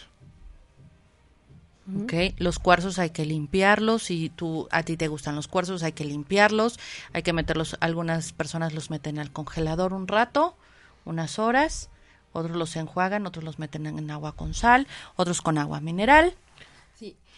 [1.94, 2.12] ok.
[2.38, 4.04] Los cuarzos hay que limpiarlos.
[4.04, 6.78] Si tú, a ti te gustan los cuarzos, hay que limpiarlos.
[7.12, 10.56] Hay que meterlos, algunas personas los meten al congelador un rato,
[11.04, 11.90] unas horas.
[12.32, 16.34] Otros los enjuagan, otros los meten en agua con sal, otros con agua mineral.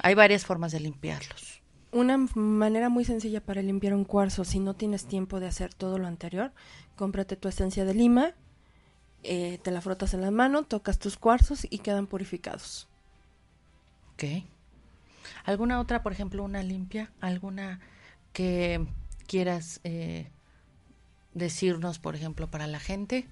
[0.01, 1.63] Hay varias formas de limpiarlos.
[1.91, 5.99] Una manera muy sencilla para limpiar un cuarzo, si no tienes tiempo de hacer todo
[5.99, 6.53] lo anterior,
[6.97, 8.35] cómprate tu esencia de lima,
[9.23, 12.89] eh, te la frotas en la mano, tocas tus cuarzos y quedan purificados.
[14.13, 14.45] Ok.
[15.45, 17.11] ¿Alguna otra, por ejemplo, una limpia?
[17.21, 17.81] ¿Alguna
[18.33, 18.87] que
[19.27, 20.31] quieras eh,
[21.35, 23.27] decirnos, por ejemplo, para la gente?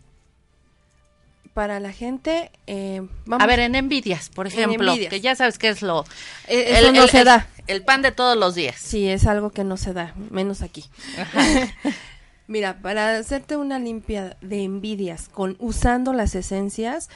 [1.55, 5.11] Para la gente, eh, vamos A ver, en envidias, por ejemplo, envidias.
[5.11, 6.05] que ya sabes que es lo...
[6.49, 7.49] Eh, eso no se da.
[7.67, 8.77] El pan de todos los días.
[8.79, 10.85] Sí, es algo que no se da, menos aquí.
[12.47, 17.09] Mira, para hacerte una limpia de envidias con usando las esencias,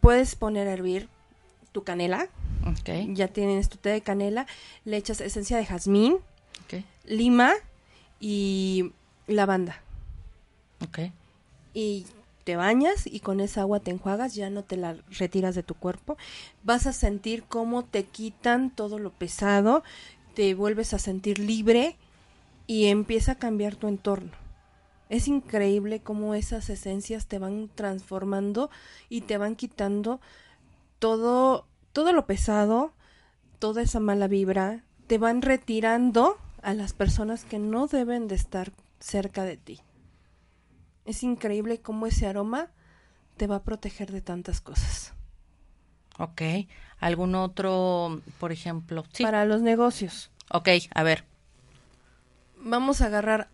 [0.00, 1.08] puedes poner a hervir
[1.72, 2.28] tu canela.
[2.66, 4.46] Ok, Ya tienes tu té de canela,
[4.84, 6.16] le echas esencia de jazmín,
[7.04, 7.52] lima
[8.20, 8.92] y
[9.26, 9.80] lavanda.
[10.82, 11.10] ok.
[11.74, 12.06] y
[12.44, 15.74] te bañas y con esa agua te enjuagas, ya no te la retiras de tu
[15.74, 16.16] cuerpo.
[16.62, 19.82] Vas a sentir cómo te quitan todo lo pesado,
[20.34, 21.96] te vuelves a sentir libre
[22.66, 24.32] y empieza a cambiar tu entorno.
[25.08, 28.70] Es increíble cómo esas esencias te van transformando
[29.08, 30.20] y te van quitando
[30.98, 32.92] todo todo lo pesado,
[33.58, 38.72] toda esa mala vibra, te van retirando a las personas que no deben de estar
[39.00, 39.80] cerca de ti.
[41.10, 42.68] Es increíble cómo ese aroma
[43.36, 45.12] te va a proteger de tantas cosas.
[46.20, 46.40] Ok.
[47.00, 49.02] ¿Algún otro, por ejemplo?
[49.12, 49.24] Sí.
[49.24, 51.24] Para los negocios, Ok, a ver.
[52.58, 53.48] vamos a agarrar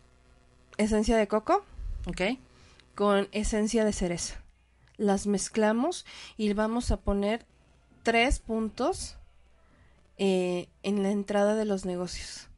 [0.76, 1.64] esencia de coco
[2.06, 2.20] Ok.
[2.94, 4.42] con esencia de cereza.
[4.98, 6.04] Las mezclamos
[6.36, 7.46] y vamos a poner
[8.02, 9.16] tres puntos
[10.18, 12.48] eh, en la entrada de los negocios.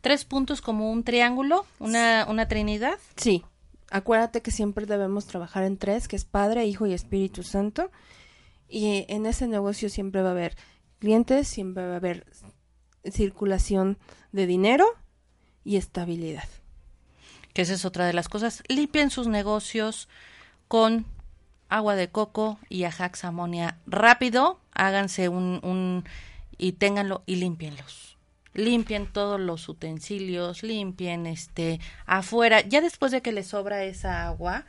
[0.00, 2.98] Tres puntos como un triángulo, una, una trinidad.
[3.16, 3.44] Sí,
[3.90, 7.90] acuérdate que siempre debemos trabajar en tres, que es Padre, Hijo y Espíritu Santo.
[8.68, 10.56] Y en ese negocio siempre va a haber
[10.98, 12.26] clientes, siempre va a haber
[13.10, 13.98] circulación
[14.32, 14.86] de dinero
[15.64, 16.48] y estabilidad.
[17.54, 18.62] que esa es otra de las cosas.
[18.68, 20.08] Limpien sus negocios
[20.68, 21.06] con
[21.68, 24.60] agua de coco y ajax amonia rápido.
[24.72, 26.04] Háganse un, un
[26.56, 28.07] y ténganlo y límpienlos.
[28.58, 32.60] Limpien todos los utensilios, limpien este afuera.
[32.62, 34.64] Ya después de que les sobra esa agua,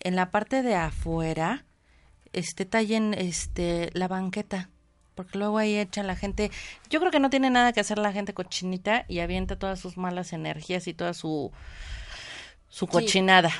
[0.00, 1.66] en la parte de afuera,
[2.32, 4.70] este tallen este la banqueta.
[5.14, 6.50] Porque luego ahí echa la gente.
[6.88, 9.98] Yo creo que no tiene nada que hacer la gente cochinita y avienta todas sus
[9.98, 11.52] malas energías y toda su
[12.70, 13.50] su cochinada.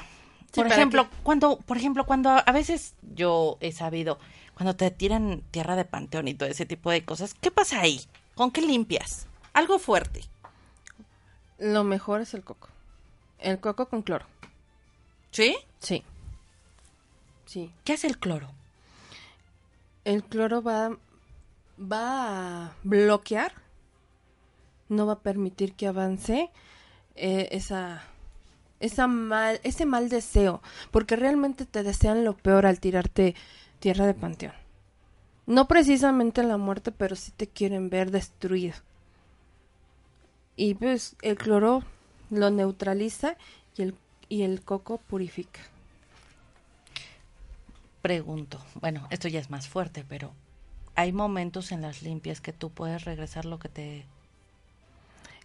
[0.54, 4.18] por ejemplo, cuando, por ejemplo, cuando a veces yo he sabido,
[4.54, 8.00] cuando te tiran tierra de panteón y todo ese tipo de cosas, ¿qué pasa ahí?
[8.34, 9.28] ¿Con qué limpias?
[9.54, 10.24] Algo fuerte.
[11.58, 12.68] Lo mejor es el coco.
[13.38, 14.26] El coco con cloro.
[15.30, 15.56] ¿Sí?
[15.78, 16.02] Sí.
[17.46, 17.72] Sí.
[17.84, 18.50] ¿Qué hace el cloro?
[20.04, 20.96] El cloro va,
[21.80, 23.52] va a bloquear,
[24.88, 26.50] no va a permitir que avance
[27.14, 28.02] eh, esa,
[28.80, 33.34] esa mal, ese mal deseo, porque realmente te desean lo peor al tirarte
[33.78, 34.54] tierra de panteón.
[35.46, 38.74] No precisamente la muerte, pero sí te quieren ver destruido.
[40.56, 41.82] Y pues el cloro
[42.30, 43.36] lo neutraliza
[43.76, 43.94] y el,
[44.28, 45.60] y el coco purifica.
[48.02, 48.60] Pregunto.
[48.74, 50.32] Bueno, esto ya es más fuerte, pero
[50.94, 54.06] hay momentos en las limpias que tú puedes regresar lo que te...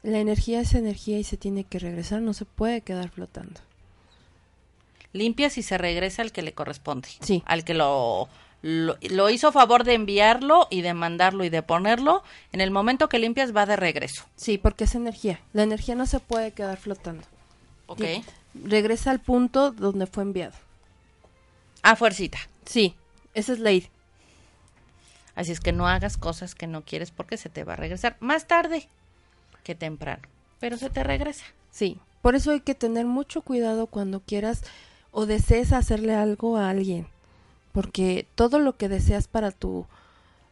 [0.04, 3.60] La energía es energía y se tiene que regresar, no se puede quedar flotando.
[5.12, 7.10] Limpias y se regresa al que le corresponde.
[7.22, 7.44] Sí.
[7.46, 8.30] Al que lo,
[8.62, 12.24] lo, lo hizo favor de enviarlo y de mandarlo y de ponerlo.
[12.52, 14.26] En el momento que limpias va de regreso.
[14.36, 15.40] Sí, porque es energía.
[15.54, 17.24] La energía no se puede quedar flotando.
[17.88, 18.02] ¿Ok?
[18.54, 20.56] Regresa al punto donde fue enviado.
[21.82, 22.38] A fuercita.
[22.66, 22.96] Sí,
[23.34, 23.90] esa es ley.
[25.36, 28.18] Así es que no hagas cosas que no quieres porque se te va a regresar
[28.20, 28.90] más tarde
[29.64, 30.24] que temprano.
[30.60, 31.46] Pero se te regresa.
[31.72, 34.64] Sí, por eso hay que tener mucho cuidado cuando quieras
[35.12, 37.08] o desees hacerle algo a alguien.
[37.72, 39.86] Porque todo lo que deseas para tu,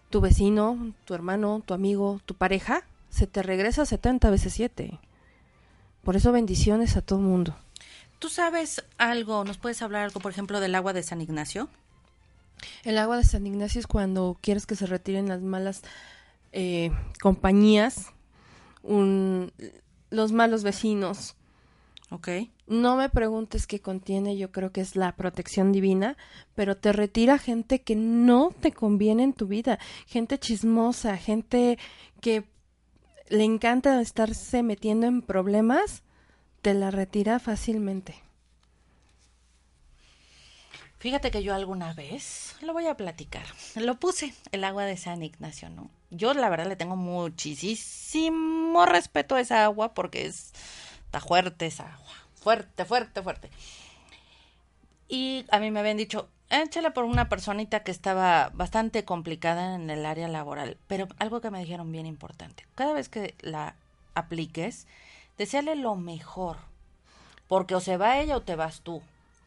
[0.10, 4.99] tu vecino, tu hermano, tu amigo, tu pareja, se te regresa 70 veces 7.
[6.03, 7.56] Por eso bendiciones a todo mundo.
[8.19, 9.43] ¿Tú sabes algo?
[9.43, 11.69] ¿Nos puedes hablar algo, por ejemplo, del agua de San Ignacio?
[12.84, 15.82] El agua de San Ignacio es cuando quieres que se retiren las malas
[16.53, 18.08] eh, compañías,
[18.84, 19.51] un-
[20.10, 21.36] los malos vecinos.
[22.10, 22.30] Ok.
[22.67, 26.18] No me preguntes qué contiene, yo creo que es la protección divina,
[26.53, 31.80] pero te retira gente que no te conviene en tu vida, gente chismosa, gente
[32.20, 32.43] que
[33.30, 36.03] le encanta estarse metiendo en problemas,
[36.61, 38.15] te la retira fácilmente.
[40.99, 43.45] Fíjate que yo alguna vez, lo voy a platicar,
[43.76, 45.89] lo puse, el agua de San Ignacio, ¿no?
[46.09, 50.51] Yo la verdad le tengo muchísimo respeto a esa agua porque es,
[51.05, 53.50] está fuerte esa agua, fuerte, fuerte, fuerte.
[55.10, 59.89] Y a mí me habían dicho, échale por una personita que estaba bastante complicada en
[59.89, 63.76] el área laboral, pero algo que me dijeron bien importante, cada vez que la
[64.14, 64.88] apliques,
[65.38, 66.56] deseale lo mejor,
[67.50, 69.02] porque o se va ella o te vas tú.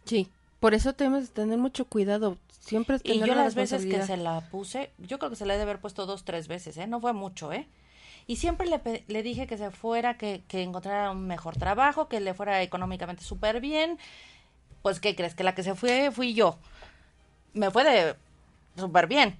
[0.05, 0.29] Sí.
[0.61, 2.37] Por eso tenemos que tener mucho cuidado.
[2.51, 5.37] Siempre es Y tener yo la las veces que se la puse, yo creo que
[5.37, 6.87] se la he de haber puesto dos, tres veces, ¿eh?
[6.87, 7.67] No fue mucho, ¿eh?
[8.27, 12.21] Y siempre le, le dije que se fuera, que, que encontrara un mejor trabajo, que
[12.21, 13.99] le fuera económicamente súper bien.
[14.83, 15.35] Pues, ¿qué crees?
[15.35, 16.59] Que la que se fue fui yo.
[17.53, 18.17] Me fue de
[18.77, 19.39] súper bien.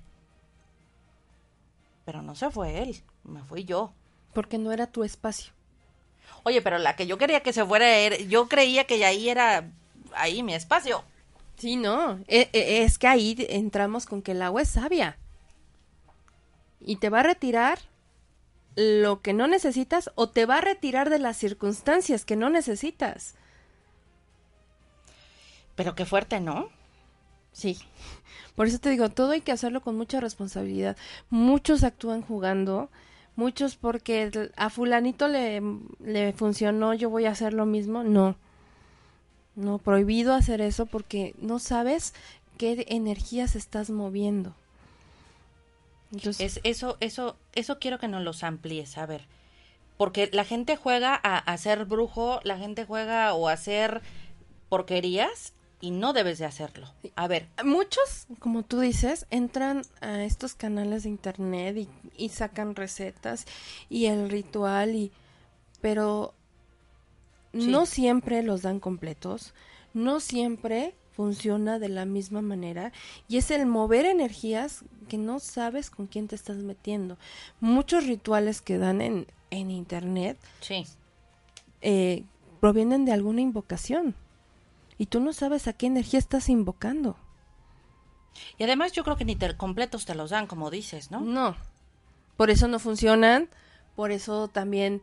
[2.05, 3.93] Pero no se fue él, me fui yo.
[4.33, 5.53] Porque no era tu espacio.
[6.45, 9.71] Oye, pero la que yo quería que se fuera, era- yo creía que ahí era,
[10.15, 11.05] ahí mi espacio.
[11.57, 12.19] Sí, no.
[12.27, 15.19] E- e- es que ahí entramos con que el agua es sabia.
[16.81, 17.79] Y te va a retirar
[18.77, 23.35] lo que no necesitas o te va a retirar de las circunstancias que no necesitas.
[25.75, 26.69] Pero qué fuerte, ¿no?
[27.53, 27.79] Sí.
[28.55, 30.97] Por eso te digo, todo hay que hacerlo con mucha responsabilidad.
[31.31, 32.91] Muchos actúan jugando,
[33.37, 35.63] muchos porque a fulanito le,
[36.01, 38.05] le funcionó, yo voy a hacer lo mismo.
[38.05, 38.37] No.
[39.57, 42.15] No, prohibido hacer eso porque no sabes
[42.57, 44.55] qué energías estás moviendo.
[46.13, 49.27] Entonces, Es, eso, eso, eso quiero que nos los amplíes, a ver.
[49.97, 54.01] Porque la gente juega a, a ser brujo, la gente juega o a hacer
[54.69, 56.93] porquerías y no debes de hacerlo.
[57.17, 62.75] A ver, muchos, como tú dices, entran a estos canales de internet y, y sacan
[62.75, 63.47] recetas
[63.89, 65.13] y el ritual y
[65.81, 66.35] pero
[67.53, 67.67] Sí.
[67.67, 69.55] no siempre los dan completos,
[69.93, 72.93] no siempre funciona de la misma manera
[73.29, 77.19] y es el mover energías que no sabes con quién te estás metiendo.
[77.61, 80.87] Muchos rituales que dan en, en internet sí.
[81.83, 82.25] eh,
[82.61, 84.15] provienen de alguna invocación
[84.99, 87.17] y tú no sabes a qué energía estás invocando.
[88.59, 91.21] Y además yo creo que ni te, completos te los dan, como dices, ¿no?
[91.21, 91.57] No.
[92.37, 93.49] Por eso no funcionan,
[93.97, 95.03] por eso también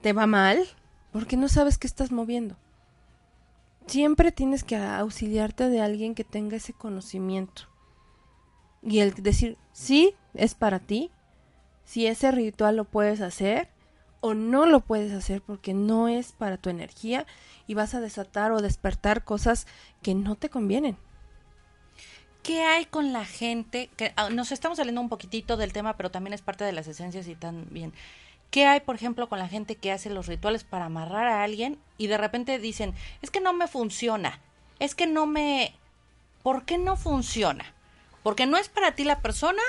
[0.00, 0.66] te va mal,
[1.12, 2.56] porque no sabes qué estás moviendo.
[3.88, 7.62] Siempre tienes que auxiliarte de alguien que tenga ese conocimiento.
[8.82, 11.10] Y el decir, sí, es para ti,
[11.84, 13.70] si ese ritual lo puedes hacer
[14.20, 17.26] o no lo puedes hacer porque no es para tu energía
[17.66, 19.66] y vas a desatar o despertar cosas
[20.02, 20.96] que no te convienen.
[22.42, 23.90] ¿Qué hay con la gente?
[23.96, 26.86] Que ah, nos estamos saliendo un poquitito del tema, pero también es parte de las
[26.88, 27.92] esencias y también.
[28.50, 31.78] ¿Qué hay, por ejemplo, con la gente que hace los rituales para amarrar a alguien
[31.98, 34.40] y de repente dicen, es que no me funciona,
[34.78, 35.74] es que no me...
[36.42, 37.64] ¿Por qué no funciona?
[38.22, 39.62] ¿Porque no es para ti la persona?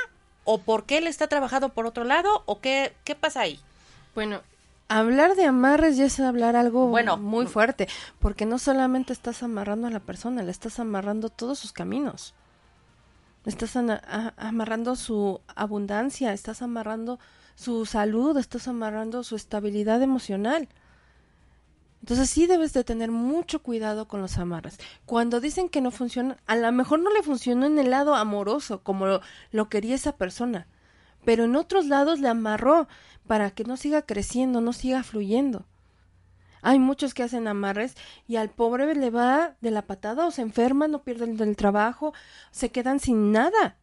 [0.45, 2.43] ¿O porque él está trabajado por otro lado?
[2.45, 3.59] ¿O qué, qué pasa ahí?
[4.15, 4.41] Bueno,
[4.89, 7.47] hablar de amarres ya es hablar algo Bueno, muy mm.
[7.47, 7.87] fuerte,
[8.19, 12.33] porque no solamente estás amarrando a la persona, le estás amarrando todos sus caminos.
[13.45, 17.19] Estás amarrando su abundancia, estás amarrando
[17.59, 20.69] su salud, estás amarrando su estabilidad emocional.
[21.99, 24.79] Entonces sí debes de tener mucho cuidado con los amarres.
[25.05, 28.81] Cuando dicen que no funcionan, a lo mejor no le funcionó en el lado amoroso,
[28.81, 29.19] como
[29.51, 30.67] lo, quería esa persona,
[31.25, 32.87] pero en otros lados le amarró
[33.27, 35.65] para que no siga creciendo, no siga fluyendo.
[36.61, 37.95] Hay muchos que hacen amarres
[38.25, 42.13] y al pobre le va de la patada o se enferman, no pierden del trabajo,
[42.51, 43.75] se quedan sin nada,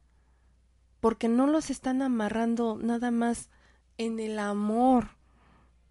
[1.00, 3.50] porque no los están amarrando nada más
[3.98, 5.08] en el amor,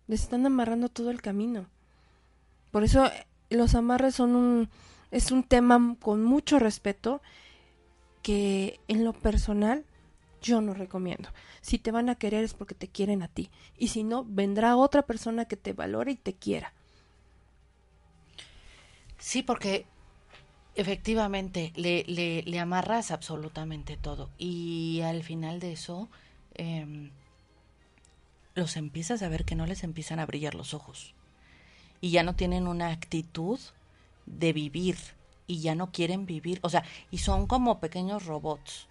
[0.07, 1.67] les están amarrando todo el camino.
[2.71, 3.09] Por eso
[3.49, 4.69] los amarres son un
[5.11, 7.21] es un tema con mucho respeto
[8.21, 9.85] que en lo personal
[10.41, 11.29] yo no recomiendo.
[11.61, 13.49] Si te van a querer es porque te quieren a ti.
[13.77, 16.73] Y si no, vendrá otra persona que te valore y te quiera.
[19.17, 19.85] Sí, porque
[20.75, 24.29] efectivamente le, le, le amarras absolutamente todo.
[24.37, 26.09] Y al final de eso,
[26.53, 27.11] em,
[28.55, 31.13] los empiezas a ver que no les empiezan a brillar los ojos.
[32.01, 33.59] Y ya no tienen una actitud
[34.25, 34.97] de vivir.
[35.47, 36.59] Y ya no quieren vivir.
[36.63, 38.87] O sea, y son como pequeños robots.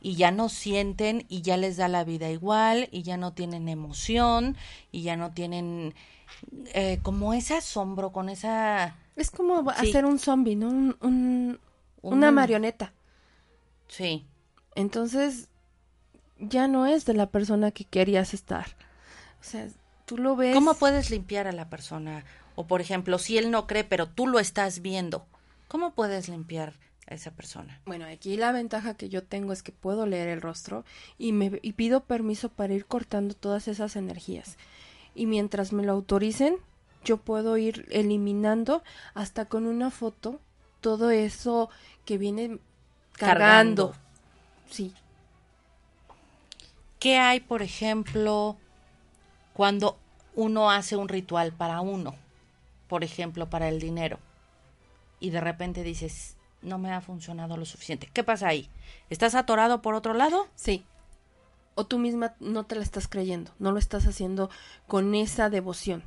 [0.00, 2.88] Y ya no sienten y ya les da la vida igual.
[2.92, 4.56] Y ya no tienen emoción.
[4.92, 5.94] Y ya no tienen
[6.74, 8.96] eh, como ese asombro, con esa...
[9.16, 9.88] Es como Sí.
[9.90, 10.68] hacer un zombie, ¿no?
[10.68, 11.60] Un- un-
[12.02, 12.92] Un- una marioneta.
[13.88, 14.26] Sí.
[14.74, 15.48] Entonces,
[16.38, 18.66] ya no es de la persona que querías estar.
[19.40, 19.68] O sea,
[20.04, 20.54] tú lo ves.
[20.54, 22.24] ¿Cómo puedes limpiar a la persona?
[22.54, 25.26] O por ejemplo, si él no cree, pero tú lo estás viendo,
[25.68, 26.74] ¿cómo puedes limpiar
[27.06, 27.80] a esa persona.
[27.86, 30.84] Bueno, aquí la ventaja que yo tengo es que puedo leer el rostro
[31.18, 34.56] y me y pido permiso para ir cortando todas esas energías.
[35.14, 36.56] Y mientras me lo autoricen,
[37.04, 38.82] yo puedo ir eliminando
[39.12, 40.40] hasta con una foto
[40.80, 41.68] todo eso
[42.04, 42.58] que viene
[43.12, 43.92] cargando.
[43.92, 43.94] Cargando.
[44.70, 44.94] Sí.
[47.04, 48.56] ¿Qué hay, por ejemplo,
[49.52, 49.98] cuando
[50.34, 52.14] uno hace un ritual para uno?
[52.88, 54.18] Por ejemplo, para el dinero.
[55.20, 58.08] Y de repente dices, no me ha funcionado lo suficiente.
[58.10, 58.70] ¿Qué pasa ahí?
[59.10, 60.48] ¿Estás atorado por otro lado?
[60.54, 60.86] Sí.
[61.74, 64.48] O tú misma no te la estás creyendo, no lo estás haciendo
[64.86, 66.04] con esa devoción.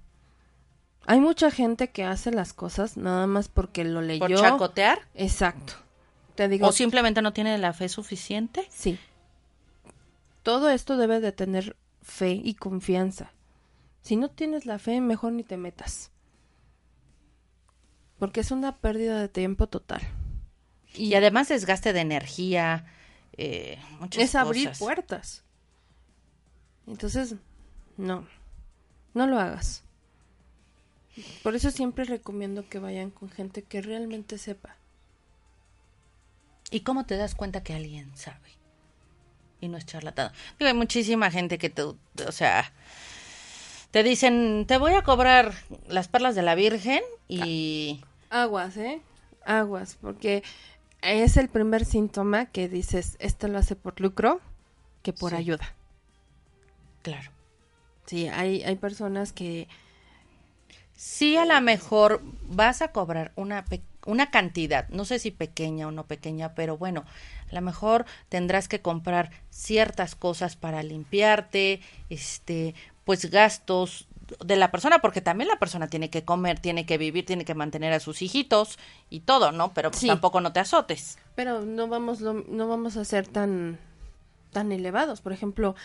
[1.06, 4.26] Hay mucha gente que hace las cosas nada más porque lo leyó.
[4.26, 5.02] ¿Por chacotear?
[5.14, 5.74] Exacto.
[6.34, 8.68] Te digo, ¿O simplemente no tiene la fe suficiente?
[8.72, 8.98] sí.
[10.48, 13.34] Todo esto debe de tener fe y confianza.
[14.02, 16.10] Si no tienes la fe, mejor ni te metas.
[18.18, 20.00] Porque es una pérdida de tiempo total.
[20.94, 22.86] Y además desgaste de energía,
[23.34, 25.44] eh, muchas es abrir puertas.
[26.88, 27.36] Entonces,
[27.98, 28.26] no,
[29.14, 29.84] no lo hagas.
[31.44, 34.78] Por eso siempre recomiendo que vayan con gente que realmente sepa.
[36.72, 38.58] ¿Y cómo te das cuenta que alguien sabe?
[39.60, 40.32] Y no es charlatán.
[40.60, 41.96] Digo, hay muchísima gente que te, o
[42.32, 42.72] sea,
[43.92, 45.54] te dicen, te voy a cobrar
[45.88, 48.02] las perlas de la Virgen y...
[48.30, 49.02] Aguas, ¿eh?
[49.46, 50.44] Aguas, porque
[51.02, 54.42] es el primer síntoma que dices, esto lo hace por lucro
[55.02, 55.38] que por Sí.
[55.38, 55.74] ayuda.
[57.02, 57.32] Claro.
[58.06, 59.68] Sí, hay, hay personas que...
[60.96, 65.88] Sí, a lo mejor vas a cobrar una, pe- una cantidad, no sé si pequeña
[65.88, 67.06] o no pequeña, pero bueno,
[67.52, 72.74] a lo mejor tendrás que comprar ciertas cosas para limpiarte, este,
[73.06, 74.08] pues gastos
[74.44, 77.54] de la persona, porque también la persona tiene que comer, tiene que vivir, tiene que
[77.56, 78.78] mantener a sus hijitos
[79.10, 79.74] y todo, ¿no?
[79.74, 80.08] Pero pues Sí.
[80.08, 81.18] tampoco no te azotes.
[81.36, 83.80] Pero no vamos, lo- no vamos a ser tan,
[84.52, 85.22] tan elevados.
[85.22, 85.76] Por ejemplo,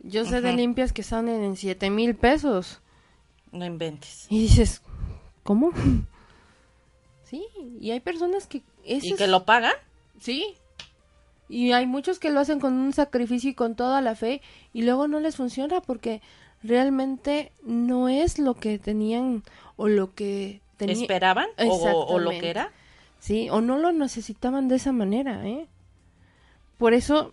[0.00, 2.80] yo sé de limpias que salen en siete mil pesos.
[3.50, 4.26] No inventes.
[4.30, 4.80] Y dices,
[5.42, 5.72] ¿cómo?
[7.32, 7.46] Sí,
[7.80, 8.60] y hay personas que...
[8.84, 9.72] ¿Y que lo pagan?
[10.20, 10.54] Sí.
[11.48, 14.42] Y hay muchos que lo hacen con un sacrificio y con toda la fe
[14.74, 16.20] y luego no les funciona porque
[16.62, 19.44] realmente no es lo que tenían
[19.76, 21.00] o lo que tenían.
[21.00, 21.48] ¿Esperaban?
[21.56, 22.70] O, o lo que era?
[23.18, 25.68] Sí, o no lo necesitaban de esa manera, ¿eh?
[26.76, 27.32] Por eso,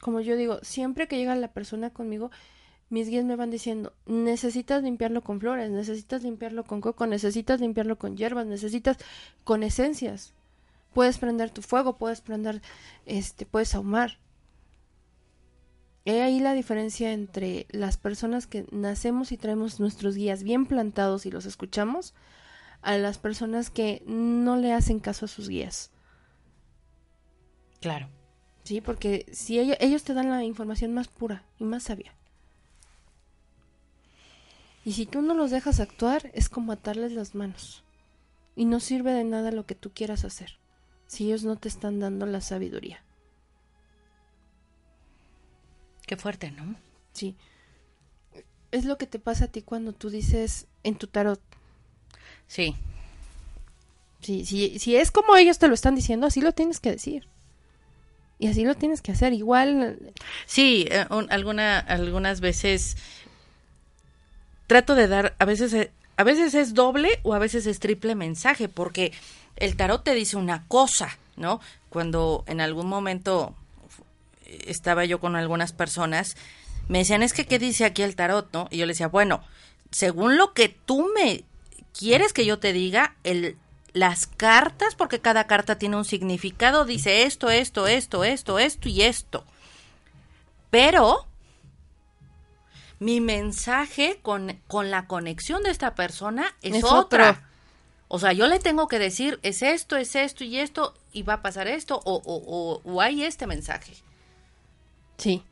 [0.00, 2.30] como yo digo, siempre que llega la persona conmigo,
[2.90, 7.98] mis guías me van diciendo, necesitas limpiarlo con flores, necesitas limpiarlo con coco, necesitas limpiarlo
[7.98, 8.98] con hierbas, necesitas
[9.42, 10.32] con esencias.
[10.92, 12.62] Puedes prender tu fuego, puedes prender,
[13.06, 14.18] este, puedes ahumar.
[16.04, 21.24] He ahí la diferencia entre las personas que nacemos y traemos nuestros guías bien plantados
[21.26, 22.14] y los escuchamos,
[22.82, 25.90] a las personas que no le hacen caso a sus guías.
[27.80, 28.08] Claro.
[28.62, 32.14] Sí, porque si ellos, ellos te dan la información más pura y más sabia.
[34.84, 37.82] Y si tú no los dejas actuar, es como atarles las manos.
[38.56, 40.58] Y no sirve de nada lo que tú quieras hacer,
[41.06, 43.02] si ellos no te están dando la sabiduría.
[46.06, 46.74] Qué fuerte, ¿no?
[47.12, 47.34] Sí.
[48.70, 51.40] Es lo que te pasa a ti cuando tú dices en tu tarot.
[52.46, 52.74] Sí.
[54.20, 57.26] Sí, si, si es como ellos te lo están diciendo, así lo tienes que decir.
[58.38, 59.32] Y así lo tienes que hacer.
[59.32, 60.12] Igual,
[60.46, 62.96] Sí, eh, un- alguna, algunas veces
[64.66, 68.14] trato de dar, a veces, eh, a veces es doble o a veces es triple
[68.14, 69.12] mensaje, porque
[69.56, 71.60] el tarot te dice una cosa, ¿no?
[71.88, 73.54] Cuando en algún momento
[74.46, 76.36] estaba yo con algunas personas,
[76.88, 78.68] me decían, es que, ¿qué dice aquí el tarot, no?
[78.70, 79.42] Y yo le decía, bueno,
[79.90, 81.44] según lo que tú me
[81.98, 83.56] quieres que yo te diga, el,
[83.92, 89.02] las cartas, porque cada carta tiene un significado, dice esto, esto, esto, esto, esto y
[89.02, 89.44] esto.
[90.70, 91.26] Pero
[93.00, 97.30] mi mensaje con, con la conexión de esta persona es, Es otra.
[97.30, 97.42] otro.
[98.08, 101.34] O sea, yo le tengo que decir, es esto, es esto y esto, y va
[101.34, 103.94] a pasar esto, o, o, o, o hay este mensaje.
[105.16, 105.42] sí.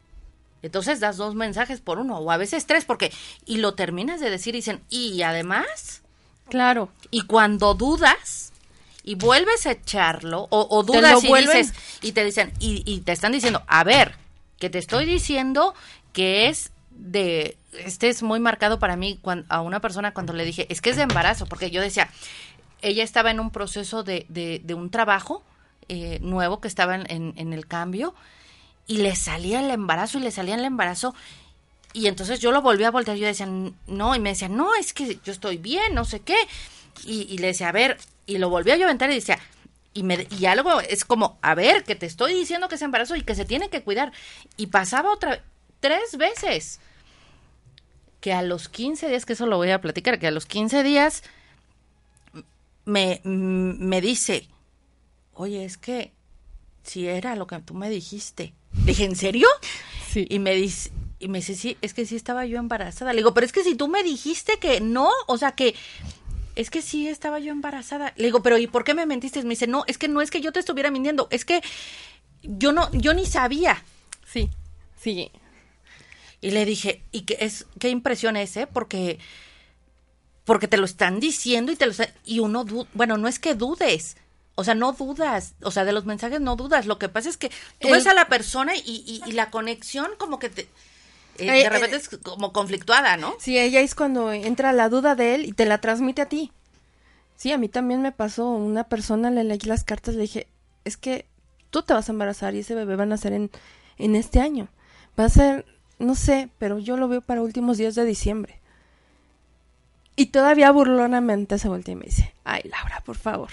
[0.65, 3.13] Entonces das dos mensajes por uno, o a veces tres, porque,
[3.47, 6.03] y lo terminas de decir y dicen, y además,
[6.49, 6.89] Claro.
[7.11, 8.53] y cuando dudas
[9.03, 13.11] y vuelves a echarlo, o, o dudas y dices, y te dicen, y, y te
[13.11, 14.15] están diciendo, a ver,
[14.61, 15.75] que te estoy diciendo
[16.13, 20.45] que es de, este es muy marcado para mí cuan- a una persona cuando le
[20.45, 22.11] dije, es que es de embarazo, porque yo decía,
[22.83, 24.27] ella estaba en un proceso de,
[24.75, 25.43] un trabajo
[25.89, 28.15] eh, nuevo que estaba en, en- el cambio
[28.87, 31.15] y le salía el embarazo y le salía el embarazo
[31.93, 33.49] y entonces yo lo volví a voltear yo decía
[33.87, 36.37] no y me decía no es que yo estoy bien no sé qué
[37.05, 39.39] y, y le decía a ver y lo volví a yo y decía
[39.95, 43.15] y, me, y algo es como, a ver, que te estoy diciendo que es embarazo
[43.17, 44.13] y que se tiene que cuidar.
[44.57, 45.43] Y pasaba otra,
[45.83, 46.81] tres veces.
[48.23, 50.83] Que a los 15 días, que eso lo voy a platicar, que a los 15
[50.85, 51.25] días
[52.87, 54.49] me, me dice,
[55.35, 56.13] oye, es que
[56.85, 58.55] si era lo que tú me dijiste.
[58.85, 59.49] dije, ¿en serio?
[60.09, 60.27] Sí.
[60.31, 63.13] Y me dice, y me dice, sí, es que sí estaba yo embarazada.
[63.13, 65.75] Le digo, pero es que si tú me dijiste que no, o sea que
[66.55, 68.13] es que sí estaba yo embarazada.
[68.17, 69.43] Le digo, pero ¿y por qué me mentiste?
[69.43, 71.61] Me dice, no, es que no es que yo te estuviera mintiendo, es que
[72.43, 73.83] yo no, yo ni sabía.
[74.27, 74.51] Sí,
[75.01, 75.31] sí.
[76.43, 78.67] Y le dije, y qué es, qué impresión es, ¿eh?
[78.67, 79.21] Porque,
[80.45, 84.17] porque te lo están diciendo y te lo y uno, bueno, no es que dudes,
[84.57, 86.87] o sea, no dudas, o sea, de los mensajes no dudas.
[86.87, 90.41] Lo que pasa es que tú ves a la persona y, y, la conexión como
[90.41, 90.69] que te,
[91.39, 93.35] eh, de repente es como conflictuada, ¿no?
[93.39, 96.53] Sí, ella es cuando entra la duda de él y te la transmite a ti.
[97.37, 98.51] Sí, a mí también me pasó.
[98.51, 100.49] Una persona le leí las cartas, le dije,
[100.85, 101.27] es que
[101.71, 103.51] tú te vas a embarazar y ese bebé va a nacer en,
[103.97, 104.69] en este año.
[105.19, 105.65] Va a ser
[106.03, 108.59] no sé, pero yo lo veo para últimos días de diciembre.
[110.17, 113.51] Y todavía burlonamente se voltea y me dice, ay Laura, por favor,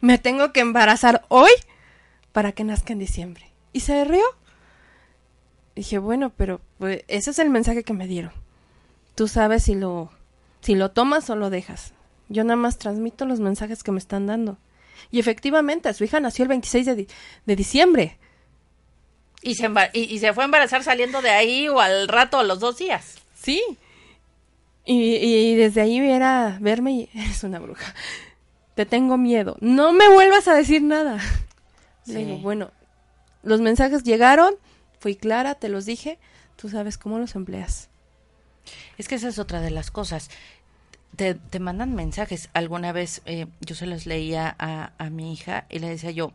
[0.00, 1.50] me tengo que embarazar hoy
[2.32, 3.50] para que nazca en diciembre.
[3.72, 4.22] Y se rió.
[5.74, 8.32] Dije, bueno, pero pues, ese es el mensaje que me dieron.
[9.14, 10.10] Tú sabes si lo,
[10.60, 11.94] si lo tomas o lo dejas.
[12.28, 14.58] Yo nada más transmito los mensajes que me están dando.
[15.10, 17.06] Y efectivamente, su hija nació el 26 de,
[17.46, 18.18] de diciembre.
[19.42, 22.60] Y se, y, se fue a embarazar saliendo de ahí o al rato a los
[22.60, 23.16] dos días.
[23.34, 23.62] Sí.
[24.84, 27.94] Y, y desde ahí viera verme y es una bruja.
[28.74, 29.56] Te tengo miedo.
[29.60, 31.18] No me vuelvas a decir nada.
[32.06, 32.70] Le digo, bueno,
[33.42, 34.54] los mensajes llegaron,
[34.98, 36.18] fui clara, te los dije,
[36.56, 37.88] tú sabes cómo los empleas.
[38.98, 40.30] Es que esa es otra de las cosas.
[41.16, 42.48] Te, te mandan mensajes.
[42.54, 46.32] Alguna vez eh, yo se los leía a, a mi hija y le decía yo,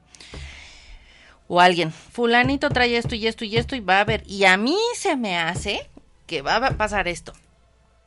[1.47, 4.57] o alguien, fulanito trae esto y esto y esto y va a ver, y a
[4.57, 5.89] mí se me hace
[6.25, 7.33] que va a pasar esto.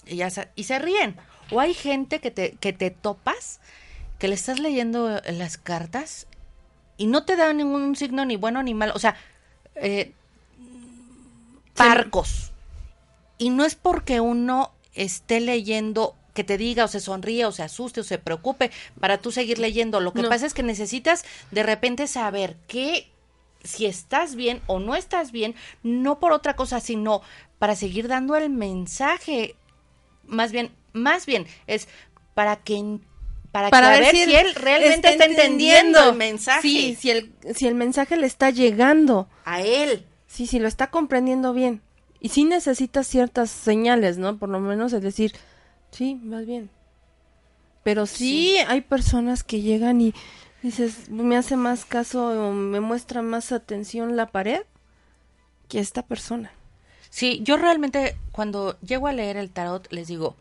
[0.07, 1.16] Y, ya se, y se ríen.
[1.51, 3.61] O hay gente que te, que te topas,
[4.18, 6.26] que le estás leyendo las cartas
[6.97, 8.93] y no te da ningún signo ni bueno ni malo.
[8.95, 9.16] O sea,
[9.74, 10.12] eh,
[11.74, 12.53] parcos.
[13.38, 17.62] Y no es porque uno esté leyendo que te diga o se sonríe o se
[17.62, 18.70] asuste o se preocupe
[19.01, 20.01] para tú seguir leyendo.
[20.01, 23.11] Lo que pasa es que necesitas de repente saber qué,
[23.63, 27.23] si estás bien o no estás bien, no por otra cosa, sino
[27.59, 29.57] para seguir dando el mensaje.
[30.27, 31.89] Más bien, más bien, es
[32.35, 33.01] para que
[33.53, 36.63] para, ver, si, él, realmente está, entendiendo, el mensaje.
[36.63, 39.29] Sí, si el, si el mensaje le está llegando.
[39.45, 40.07] A él.
[40.27, 41.83] Sí, si lo está comprendiendo bien.
[42.21, 44.39] Y sí necesita ciertas señales, ¿no?
[44.39, 45.33] Por lo menos es decir,
[45.91, 46.71] sí, más bien.
[47.83, 48.57] Pero sí.
[48.69, 50.15] hay personas que llegan y
[50.63, 54.63] Dices, me hace más caso, me muestra más atención la pared
[55.69, 56.53] que esta persona.
[57.09, 60.37] Sí, yo realmente cuando llego a leer el tarot les digo,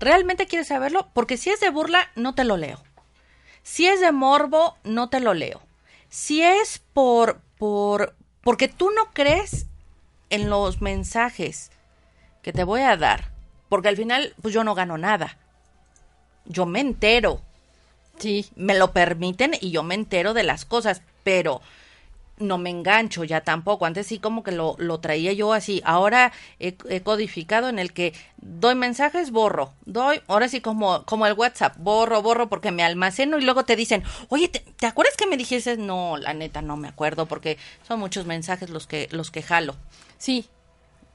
[0.00, 1.08] ¿realmente quieres saberlo?
[1.14, 2.82] Porque si es de burla, no te lo leo.
[3.62, 5.62] Si es de morbo, no te lo leo.
[6.08, 9.66] Si es por, por, porque tú no crees
[10.30, 11.70] en los mensajes
[12.42, 13.30] que te voy a dar,
[13.68, 15.38] porque al final, pues yo no gano nada.
[16.44, 17.42] Yo me entero
[18.20, 21.60] Sí, me lo permiten y yo me entero de las cosas, pero
[22.40, 23.86] no me engancho ya tampoco.
[23.86, 25.80] Antes sí como que lo, lo traía yo así.
[25.84, 29.72] Ahora he, codificado en el que doy mensajes, borro.
[29.84, 33.76] Doy, ahora sí como, como el WhatsApp, borro, borro porque me almaceno y luego te
[33.76, 35.76] dicen, oye, ¿te, acuerdas que me dijiste?
[35.76, 39.76] No, la neta no me acuerdo porque son muchos mensajes los que, los que jalo.
[40.18, 40.46] Sí.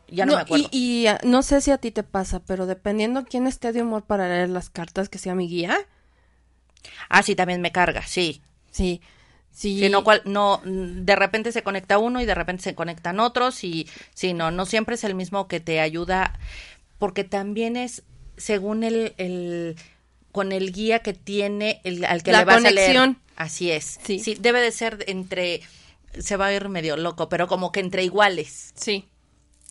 [0.08, 0.68] Ya no, me acuerdo.
[0.72, 3.82] Y, y, ah, no sé si a ti te pasa, pero dependiendo quién esté de
[3.82, 5.80] humor para leer las cartas, que sea mi guía,
[7.09, 8.41] Ah, sí, también me carga, sí.
[8.71, 9.01] Sí.
[9.51, 9.88] Sí.
[9.89, 13.88] no, cual, no, de repente se conecta uno y de repente se conectan otros y
[14.13, 16.38] sí, no, no siempre es el mismo que te ayuda,
[16.97, 18.03] porque también es
[18.36, 19.77] según el, el
[20.33, 23.15] con el guía que tiene, el, al que le vas a leer.
[23.38, 23.99] Así es.
[24.03, 24.19] Sí.
[24.19, 25.61] sí, debe de ser entre,
[26.19, 28.73] se va a ir medio loco, pero como que entre iguales.
[28.75, 29.07] Sí,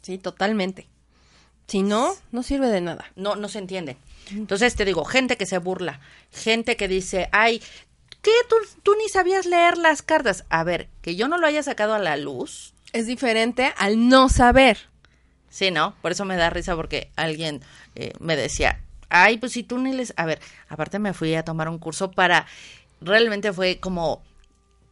[0.01, 0.89] sí, totalmente.
[1.67, 3.11] Si no, no sirve de nada.
[3.17, 3.97] No, no se entiende.
[4.31, 6.01] Entonces te digo, gente que se burla,
[6.33, 7.63] gente que dice, ay,
[8.23, 8.33] ¿qué?
[8.49, 10.45] ¿Tú, tú ni sabías leer las cartas.
[10.49, 12.75] A ver, que yo no lo haya sacado a la luz.
[12.93, 14.79] Es diferente al no saber.
[15.51, 15.95] Sí, ¿no?
[16.03, 17.61] Por eso me da risa porque alguien
[17.95, 20.13] eh, me decía, ay, pues si tú ni les...
[20.17, 22.47] A ver, aparte me fui a tomar un curso para...
[23.01, 24.23] Realmente fue como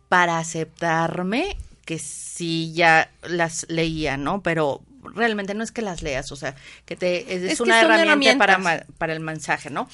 [0.08, 4.42] para aceptarme que sí ya las leía, ¿no?
[4.42, 8.86] Pero realmente no es que las leas, o sea, que te es, una herramienta para,
[8.98, 9.88] para el mensaje, ¿no?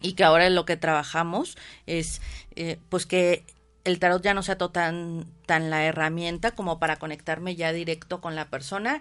[0.00, 1.56] Y que ahora lo que trabajamos
[1.86, 2.20] es,
[2.56, 3.44] eh, pues que
[3.84, 8.34] el tarot ya no sea tan, tan la herramienta como para conectarme ya directo con
[8.34, 9.00] la persona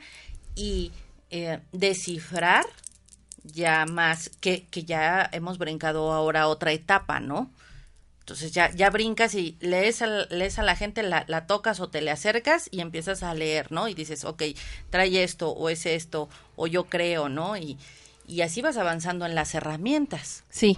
[0.56, 0.92] y
[1.30, 2.66] eh, descifrar
[3.44, 7.52] ya más, que, que ya hemos brincado ahora otra etapa, ¿no?
[8.22, 11.90] Entonces ya, ya brincas y lees a, lees a la gente, la, la, tocas o
[11.90, 13.88] te le acercas y empiezas a leer, ¿no?
[13.88, 14.44] Y dices, ok,
[14.90, 17.58] trae esto o es esto o yo creo, ¿no?
[17.58, 17.78] Y,
[18.28, 20.44] y así vas avanzando en las herramientas.
[20.50, 20.78] Sí,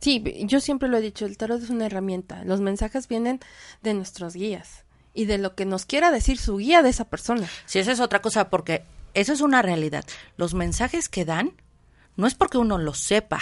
[0.00, 2.44] sí, yo siempre lo he dicho, el tarot es una herramienta.
[2.44, 3.40] Los mensajes vienen
[3.82, 7.48] de nuestros guías y de lo que nos quiera decir su guía de esa persona.
[7.66, 10.04] Sí, esa es otra cosa porque eso es una realidad.
[10.36, 11.54] Los mensajes que dan
[12.14, 13.40] no es porque uno lo sepa,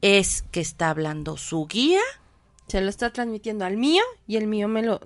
[0.00, 2.00] es que está hablando su guía.
[2.68, 5.00] Se lo está transmitiendo al mío y el mío me lo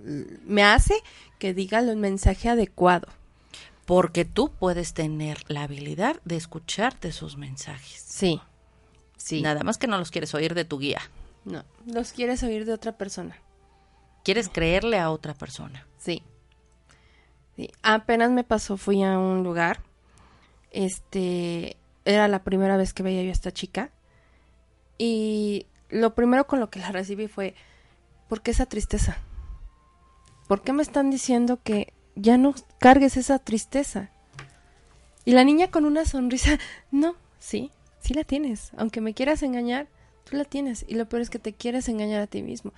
[0.45, 0.95] me hace
[1.39, 3.09] que diga el mensaje adecuado.
[3.85, 8.05] Porque tú puedes tener la habilidad de escucharte sus mensajes.
[8.07, 8.41] Sí.
[9.17, 9.41] Sí.
[9.41, 11.01] Nada más que no los quieres oír de tu guía.
[11.45, 13.39] No, los quieres oír de otra persona.
[14.25, 15.87] Quieres creerle a otra persona.
[15.99, 16.23] Sí.
[17.57, 17.71] sí.
[17.83, 19.81] Apenas me pasó, fui a un lugar.
[20.71, 23.91] Este, era la primera vez que veía yo a esta chica
[24.99, 27.55] y lo primero con lo que la recibí fue,
[28.29, 29.19] ¿por qué esa tristeza?
[30.49, 34.11] ¿Por qué me están diciendo que ya no cargues esa tristeza?
[35.25, 36.59] Y la niña con una sonrisa,
[36.91, 37.71] no, sí,
[38.01, 38.73] sí la tienes.
[38.77, 39.89] Aunque me quieras engañar,
[40.25, 40.85] tú la tienes.
[40.89, 42.73] Y lo peor es que te quieres engañar a ti mismo.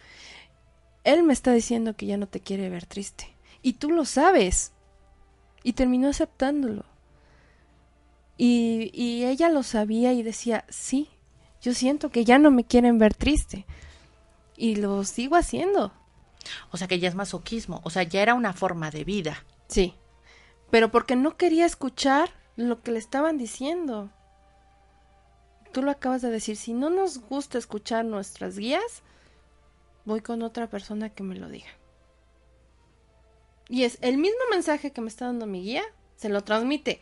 [1.05, 3.35] Él me está diciendo que ya no te quiere ver triste.
[3.62, 4.73] Y tú lo sabes.
[5.62, 6.85] Y terminó aceptándolo.
[8.37, 11.09] Y, y ella lo sabía y decía, sí,
[11.62, 13.66] yo siento que ya no me quieren ver triste.
[14.56, 15.92] Y lo sigo haciendo.
[16.70, 19.44] O sea que ya es masoquismo, o sea, ya era una forma de vida.
[19.68, 19.94] Sí,
[20.70, 24.11] pero porque no quería escuchar lo que le estaban diciendo.
[25.72, 29.02] Tú lo acabas de decir, si no nos gusta escuchar nuestras guías,
[30.04, 31.68] voy con otra persona que me lo diga.
[33.68, 35.84] Y es el mismo mensaje que me está dando mi guía,
[36.16, 37.00] se lo transmite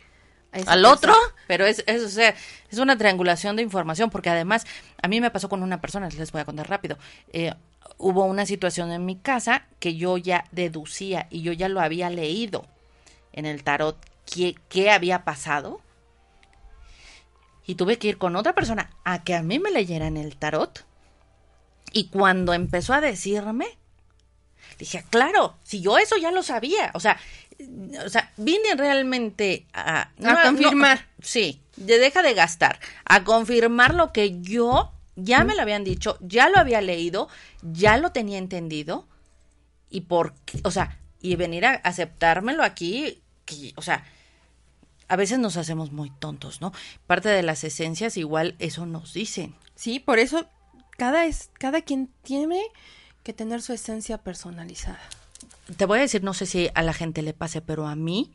[0.53, 1.15] al otro,
[1.47, 2.35] pero es, es, o sea,
[2.71, 4.67] es una triangulación de información, porque además
[5.03, 6.99] a mí me pasó con una persona, les voy a contar rápido,
[7.33, 7.55] eh,
[7.99, 12.11] hubo una situación en mi casa que yo ya deducía y yo ya lo había
[12.11, 12.67] leído
[13.33, 15.81] en el tarot qué, qué había pasado.
[17.67, 20.37] Y tuve que ir con otra persona a que a mí me leyera en el
[20.37, 20.87] tarot.
[21.93, 23.67] Y cuando empezó a decirme,
[24.79, 27.19] dije, claro, si yo eso ya lo sabía, o sea,
[28.05, 31.07] o sea, vine realmente a, a confirmar.
[31.21, 36.17] sí, de deja de gastar, a confirmar lo que yo ya me lo habían dicho,
[36.21, 37.29] ya lo había leído,
[37.63, 39.07] ya lo tenía entendido
[39.91, 44.05] y por o sea, y venir a aceptármelo aquí, que, o sea,
[45.09, 46.73] a veces nos hacemos muy tontos, ¿no?
[47.07, 49.57] Parte de las esencias igual eso nos dicen.
[49.75, 50.47] Sí, por eso
[50.97, 52.63] cada es cada quien tiene
[53.25, 55.01] que tener su esencia personalizada
[55.77, 58.33] te voy a decir, no sé si a la gente le pase, pero a mí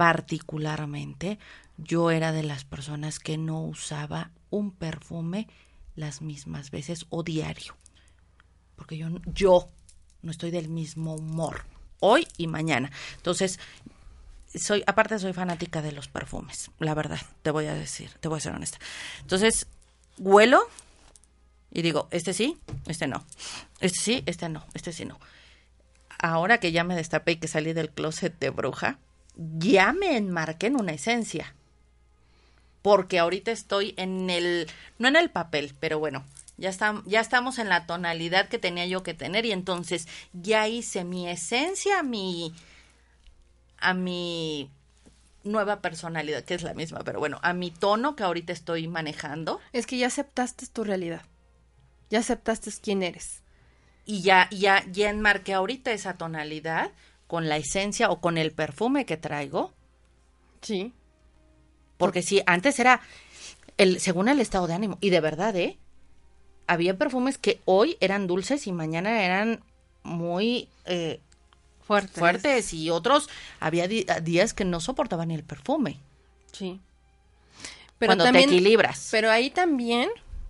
[0.00, 1.38] particularmente,
[1.76, 5.46] yo era de las personas que no usaba un perfume
[5.94, 7.76] las mismas veces o diario.
[8.76, 9.68] Porque yo, yo
[10.22, 11.66] no estoy del mismo humor
[12.00, 12.90] hoy y mañana.
[13.16, 13.60] Entonces,
[14.54, 18.38] soy, aparte soy fanática de los perfumes, la verdad, te voy a decir, te voy
[18.38, 18.78] a ser honesta.
[19.20, 19.66] Entonces,
[20.16, 20.62] huelo
[21.70, 22.56] y digo, este sí,
[22.86, 23.22] este no.
[23.80, 25.18] Este sí, este no, este sí no
[26.20, 28.98] ahora que ya me destapé y que salí del closet de bruja,
[29.34, 31.54] ya me enmarqué en una esencia.
[32.82, 34.66] Porque ahorita estoy en el,
[34.98, 36.24] no en el papel, pero bueno,
[36.56, 40.66] ya, está, ya estamos en la tonalidad que tenía yo que tener y entonces ya
[40.68, 42.54] hice mi esencia mi,
[43.78, 44.70] a mi
[45.42, 49.60] nueva personalidad, que es la misma, pero bueno, a mi tono que ahorita estoy manejando.
[49.72, 51.22] Es que ya aceptaste tu realidad,
[52.08, 53.42] ya aceptaste quién eres
[54.04, 56.90] y ya, ya, ya enmarqué ahorita esa tonalidad
[57.26, 59.72] con la esencia o con el perfume que traigo.
[60.62, 60.92] Sí.
[61.96, 63.00] Porque sí, antes era
[63.76, 64.98] el, según el estado de ánimo.
[65.00, 65.78] Y de verdad, ¿eh?
[66.66, 69.62] Había perfumes que hoy eran dulces y mañana eran
[70.02, 71.20] muy eh,
[71.82, 72.18] fuertes.
[72.18, 72.74] fuertes.
[72.74, 73.28] Y otros
[73.58, 75.98] había días que no soportaban ni el perfume.
[76.52, 76.80] Sí.
[77.98, 79.08] Pero Cuando te equilibras.
[79.10, 80.08] Pero ahí también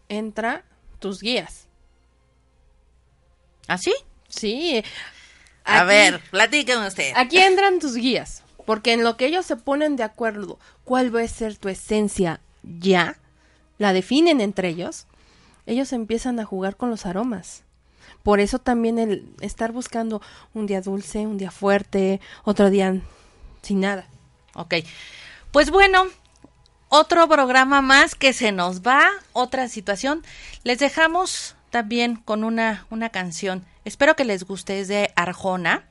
[0.09, 0.65] entra
[0.99, 1.67] tus guías.
[3.71, 3.95] ¿Ah, sí?
[4.29, 4.83] Sí.
[5.65, 7.13] a ver, platíqueme usted.
[7.15, 11.23] Aquí entran tus guías, porque en lo que ellos se ponen de acuerdo, cuál va
[11.23, 13.21] a ser tu esencia ya,
[13.79, 15.07] la definen entre ellos,
[15.67, 17.63] ellos empiezan a jugar con los aromas.
[18.25, 20.21] Por eso también el estar buscando
[20.53, 23.01] un día dulce, un día fuerte, otro día
[23.63, 24.09] sin nada.
[24.55, 24.75] Ok.
[25.53, 26.07] Pues bueno,
[26.89, 30.25] otro programa más que se nos va, otra situación.
[30.65, 33.65] Les dejamos también con una, una canción.
[33.85, 35.85] Espero que les guste, es de Arjona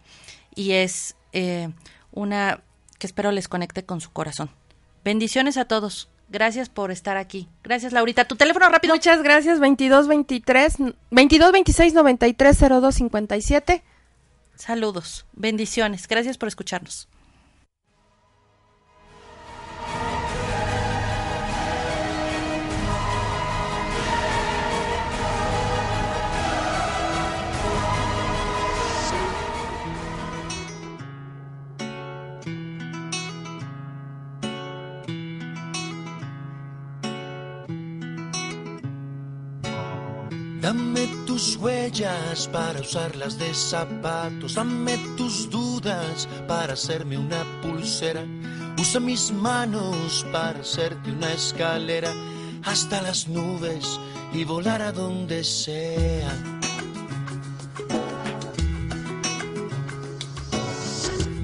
[0.56, 1.70] y es eh,
[2.12, 2.62] una
[2.98, 4.50] que espero les conecte con su corazón.
[5.04, 6.10] Bendiciones a todos.
[6.30, 7.48] Gracias por estar aquí.
[7.64, 8.26] Gracias, Laurita.
[8.26, 8.94] Tu teléfono rápido.
[8.94, 9.60] Muchas gracias.
[9.60, 10.76] 22 23
[11.10, 13.84] 22 26 93 02 57.
[14.56, 15.26] Saludos.
[15.34, 16.08] Bendiciones.
[16.08, 17.08] Gracias por escucharnos.
[40.70, 44.54] Dame tus huellas para usarlas de zapatos.
[44.54, 48.24] Dame tus dudas para hacerme una pulsera.
[48.78, 52.14] Usa mis manos para hacerte una escalera
[52.66, 54.00] hasta las nubes
[54.32, 56.32] y volar a donde sea.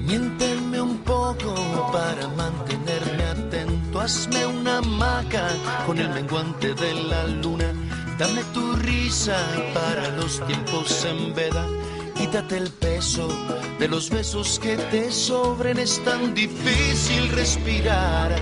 [0.06, 3.98] Miénteme un poco para mantenerme atento.
[3.98, 5.48] Hazme una hamaca
[5.84, 7.75] con el menguante de la luna
[8.18, 9.36] Dame tu risa
[9.74, 11.66] para los tiempos en veda.
[12.14, 13.28] Quítate el peso
[13.78, 15.78] de los besos que te sobren.
[15.78, 18.34] Es tan difícil respirar.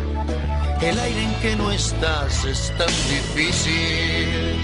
[0.81, 4.61] El aire en que no estás es tan difícil.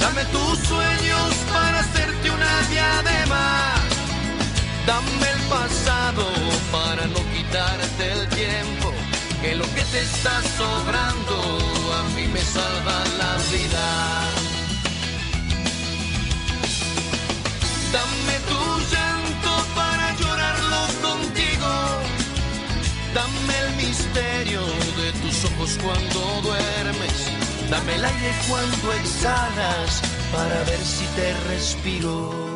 [0.00, 3.74] Dame tus sueños para hacerte una diadema.
[4.86, 6.26] Dame el pasado
[6.70, 8.92] para no quitarte el tiempo.
[9.42, 13.86] Que lo que te está sobrando a mí me salva la vida.
[17.96, 21.70] Dame tu llanto para llorarlo contigo.
[23.18, 24.62] Dame el misterio
[25.00, 27.18] de tus ojos cuando duermes.
[27.70, 32.53] Dame el aire cuando exhalas para ver si te respiro.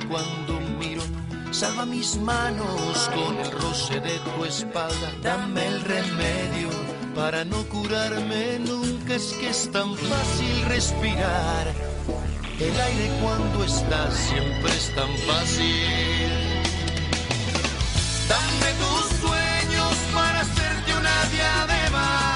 [0.00, 1.02] Cuando miro.
[1.50, 5.12] Salva mis manos con el roce de tu espalda.
[5.22, 6.70] Dame el remedio
[7.14, 9.14] para no curarme nunca.
[9.14, 11.66] Es que es tan fácil respirar.
[12.58, 16.28] El aire cuando estás siempre es tan fácil.
[18.28, 22.34] Dame tus sueños para hacerte una diadema.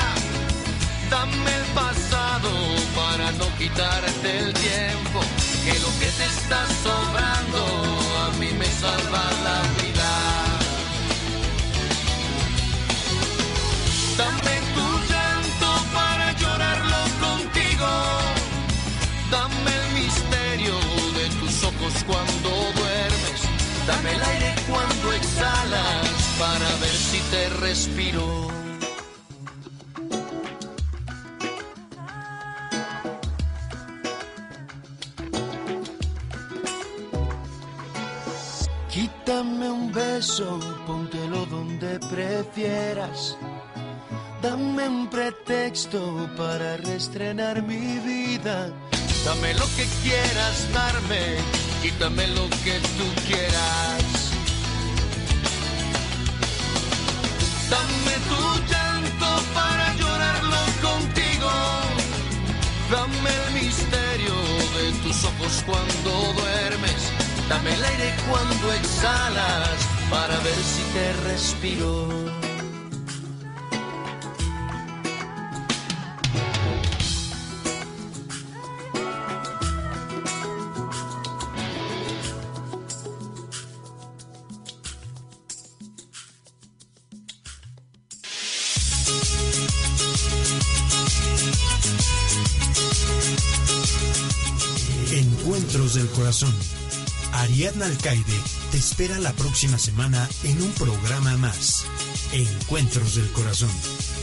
[1.10, 2.50] Dame el pasado
[2.94, 7.60] para no quitarte el tiempo que lo que te está sobrando
[8.24, 10.10] a mí me salva la vida.
[14.16, 17.90] Dame tu llanto para llorarlo contigo.
[19.30, 20.74] Dame el misterio
[21.18, 22.48] de tus ojos cuando
[22.78, 23.40] duermes.
[23.86, 26.08] Dame el aire cuando exhalas
[26.38, 28.39] para ver si te respiro.
[47.00, 48.70] Para restrenar mi vida.
[49.24, 51.36] Dame lo que quieras darme,
[51.82, 54.32] quítame lo que tú quieras.
[57.70, 61.50] Dame tu llanto para llorarlo contigo.
[62.90, 64.34] Dame el misterio
[64.76, 67.12] de tus ojos cuando duermes
[67.48, 69.78] Dame el aire cuando exhalas
[70.10, 72.39] para ver si te respiro.
[97.82, 101.84] Alcaide te espera la próxima semana en un programa más.
[102.32, 103.70] Encuentros del Corazón.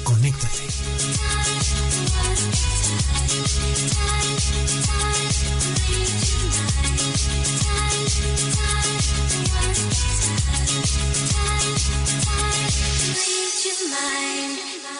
[0.03, 0.63] Conéctate.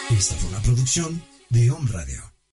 [0.10, 2.37] Esta fue una producción de Home Radio.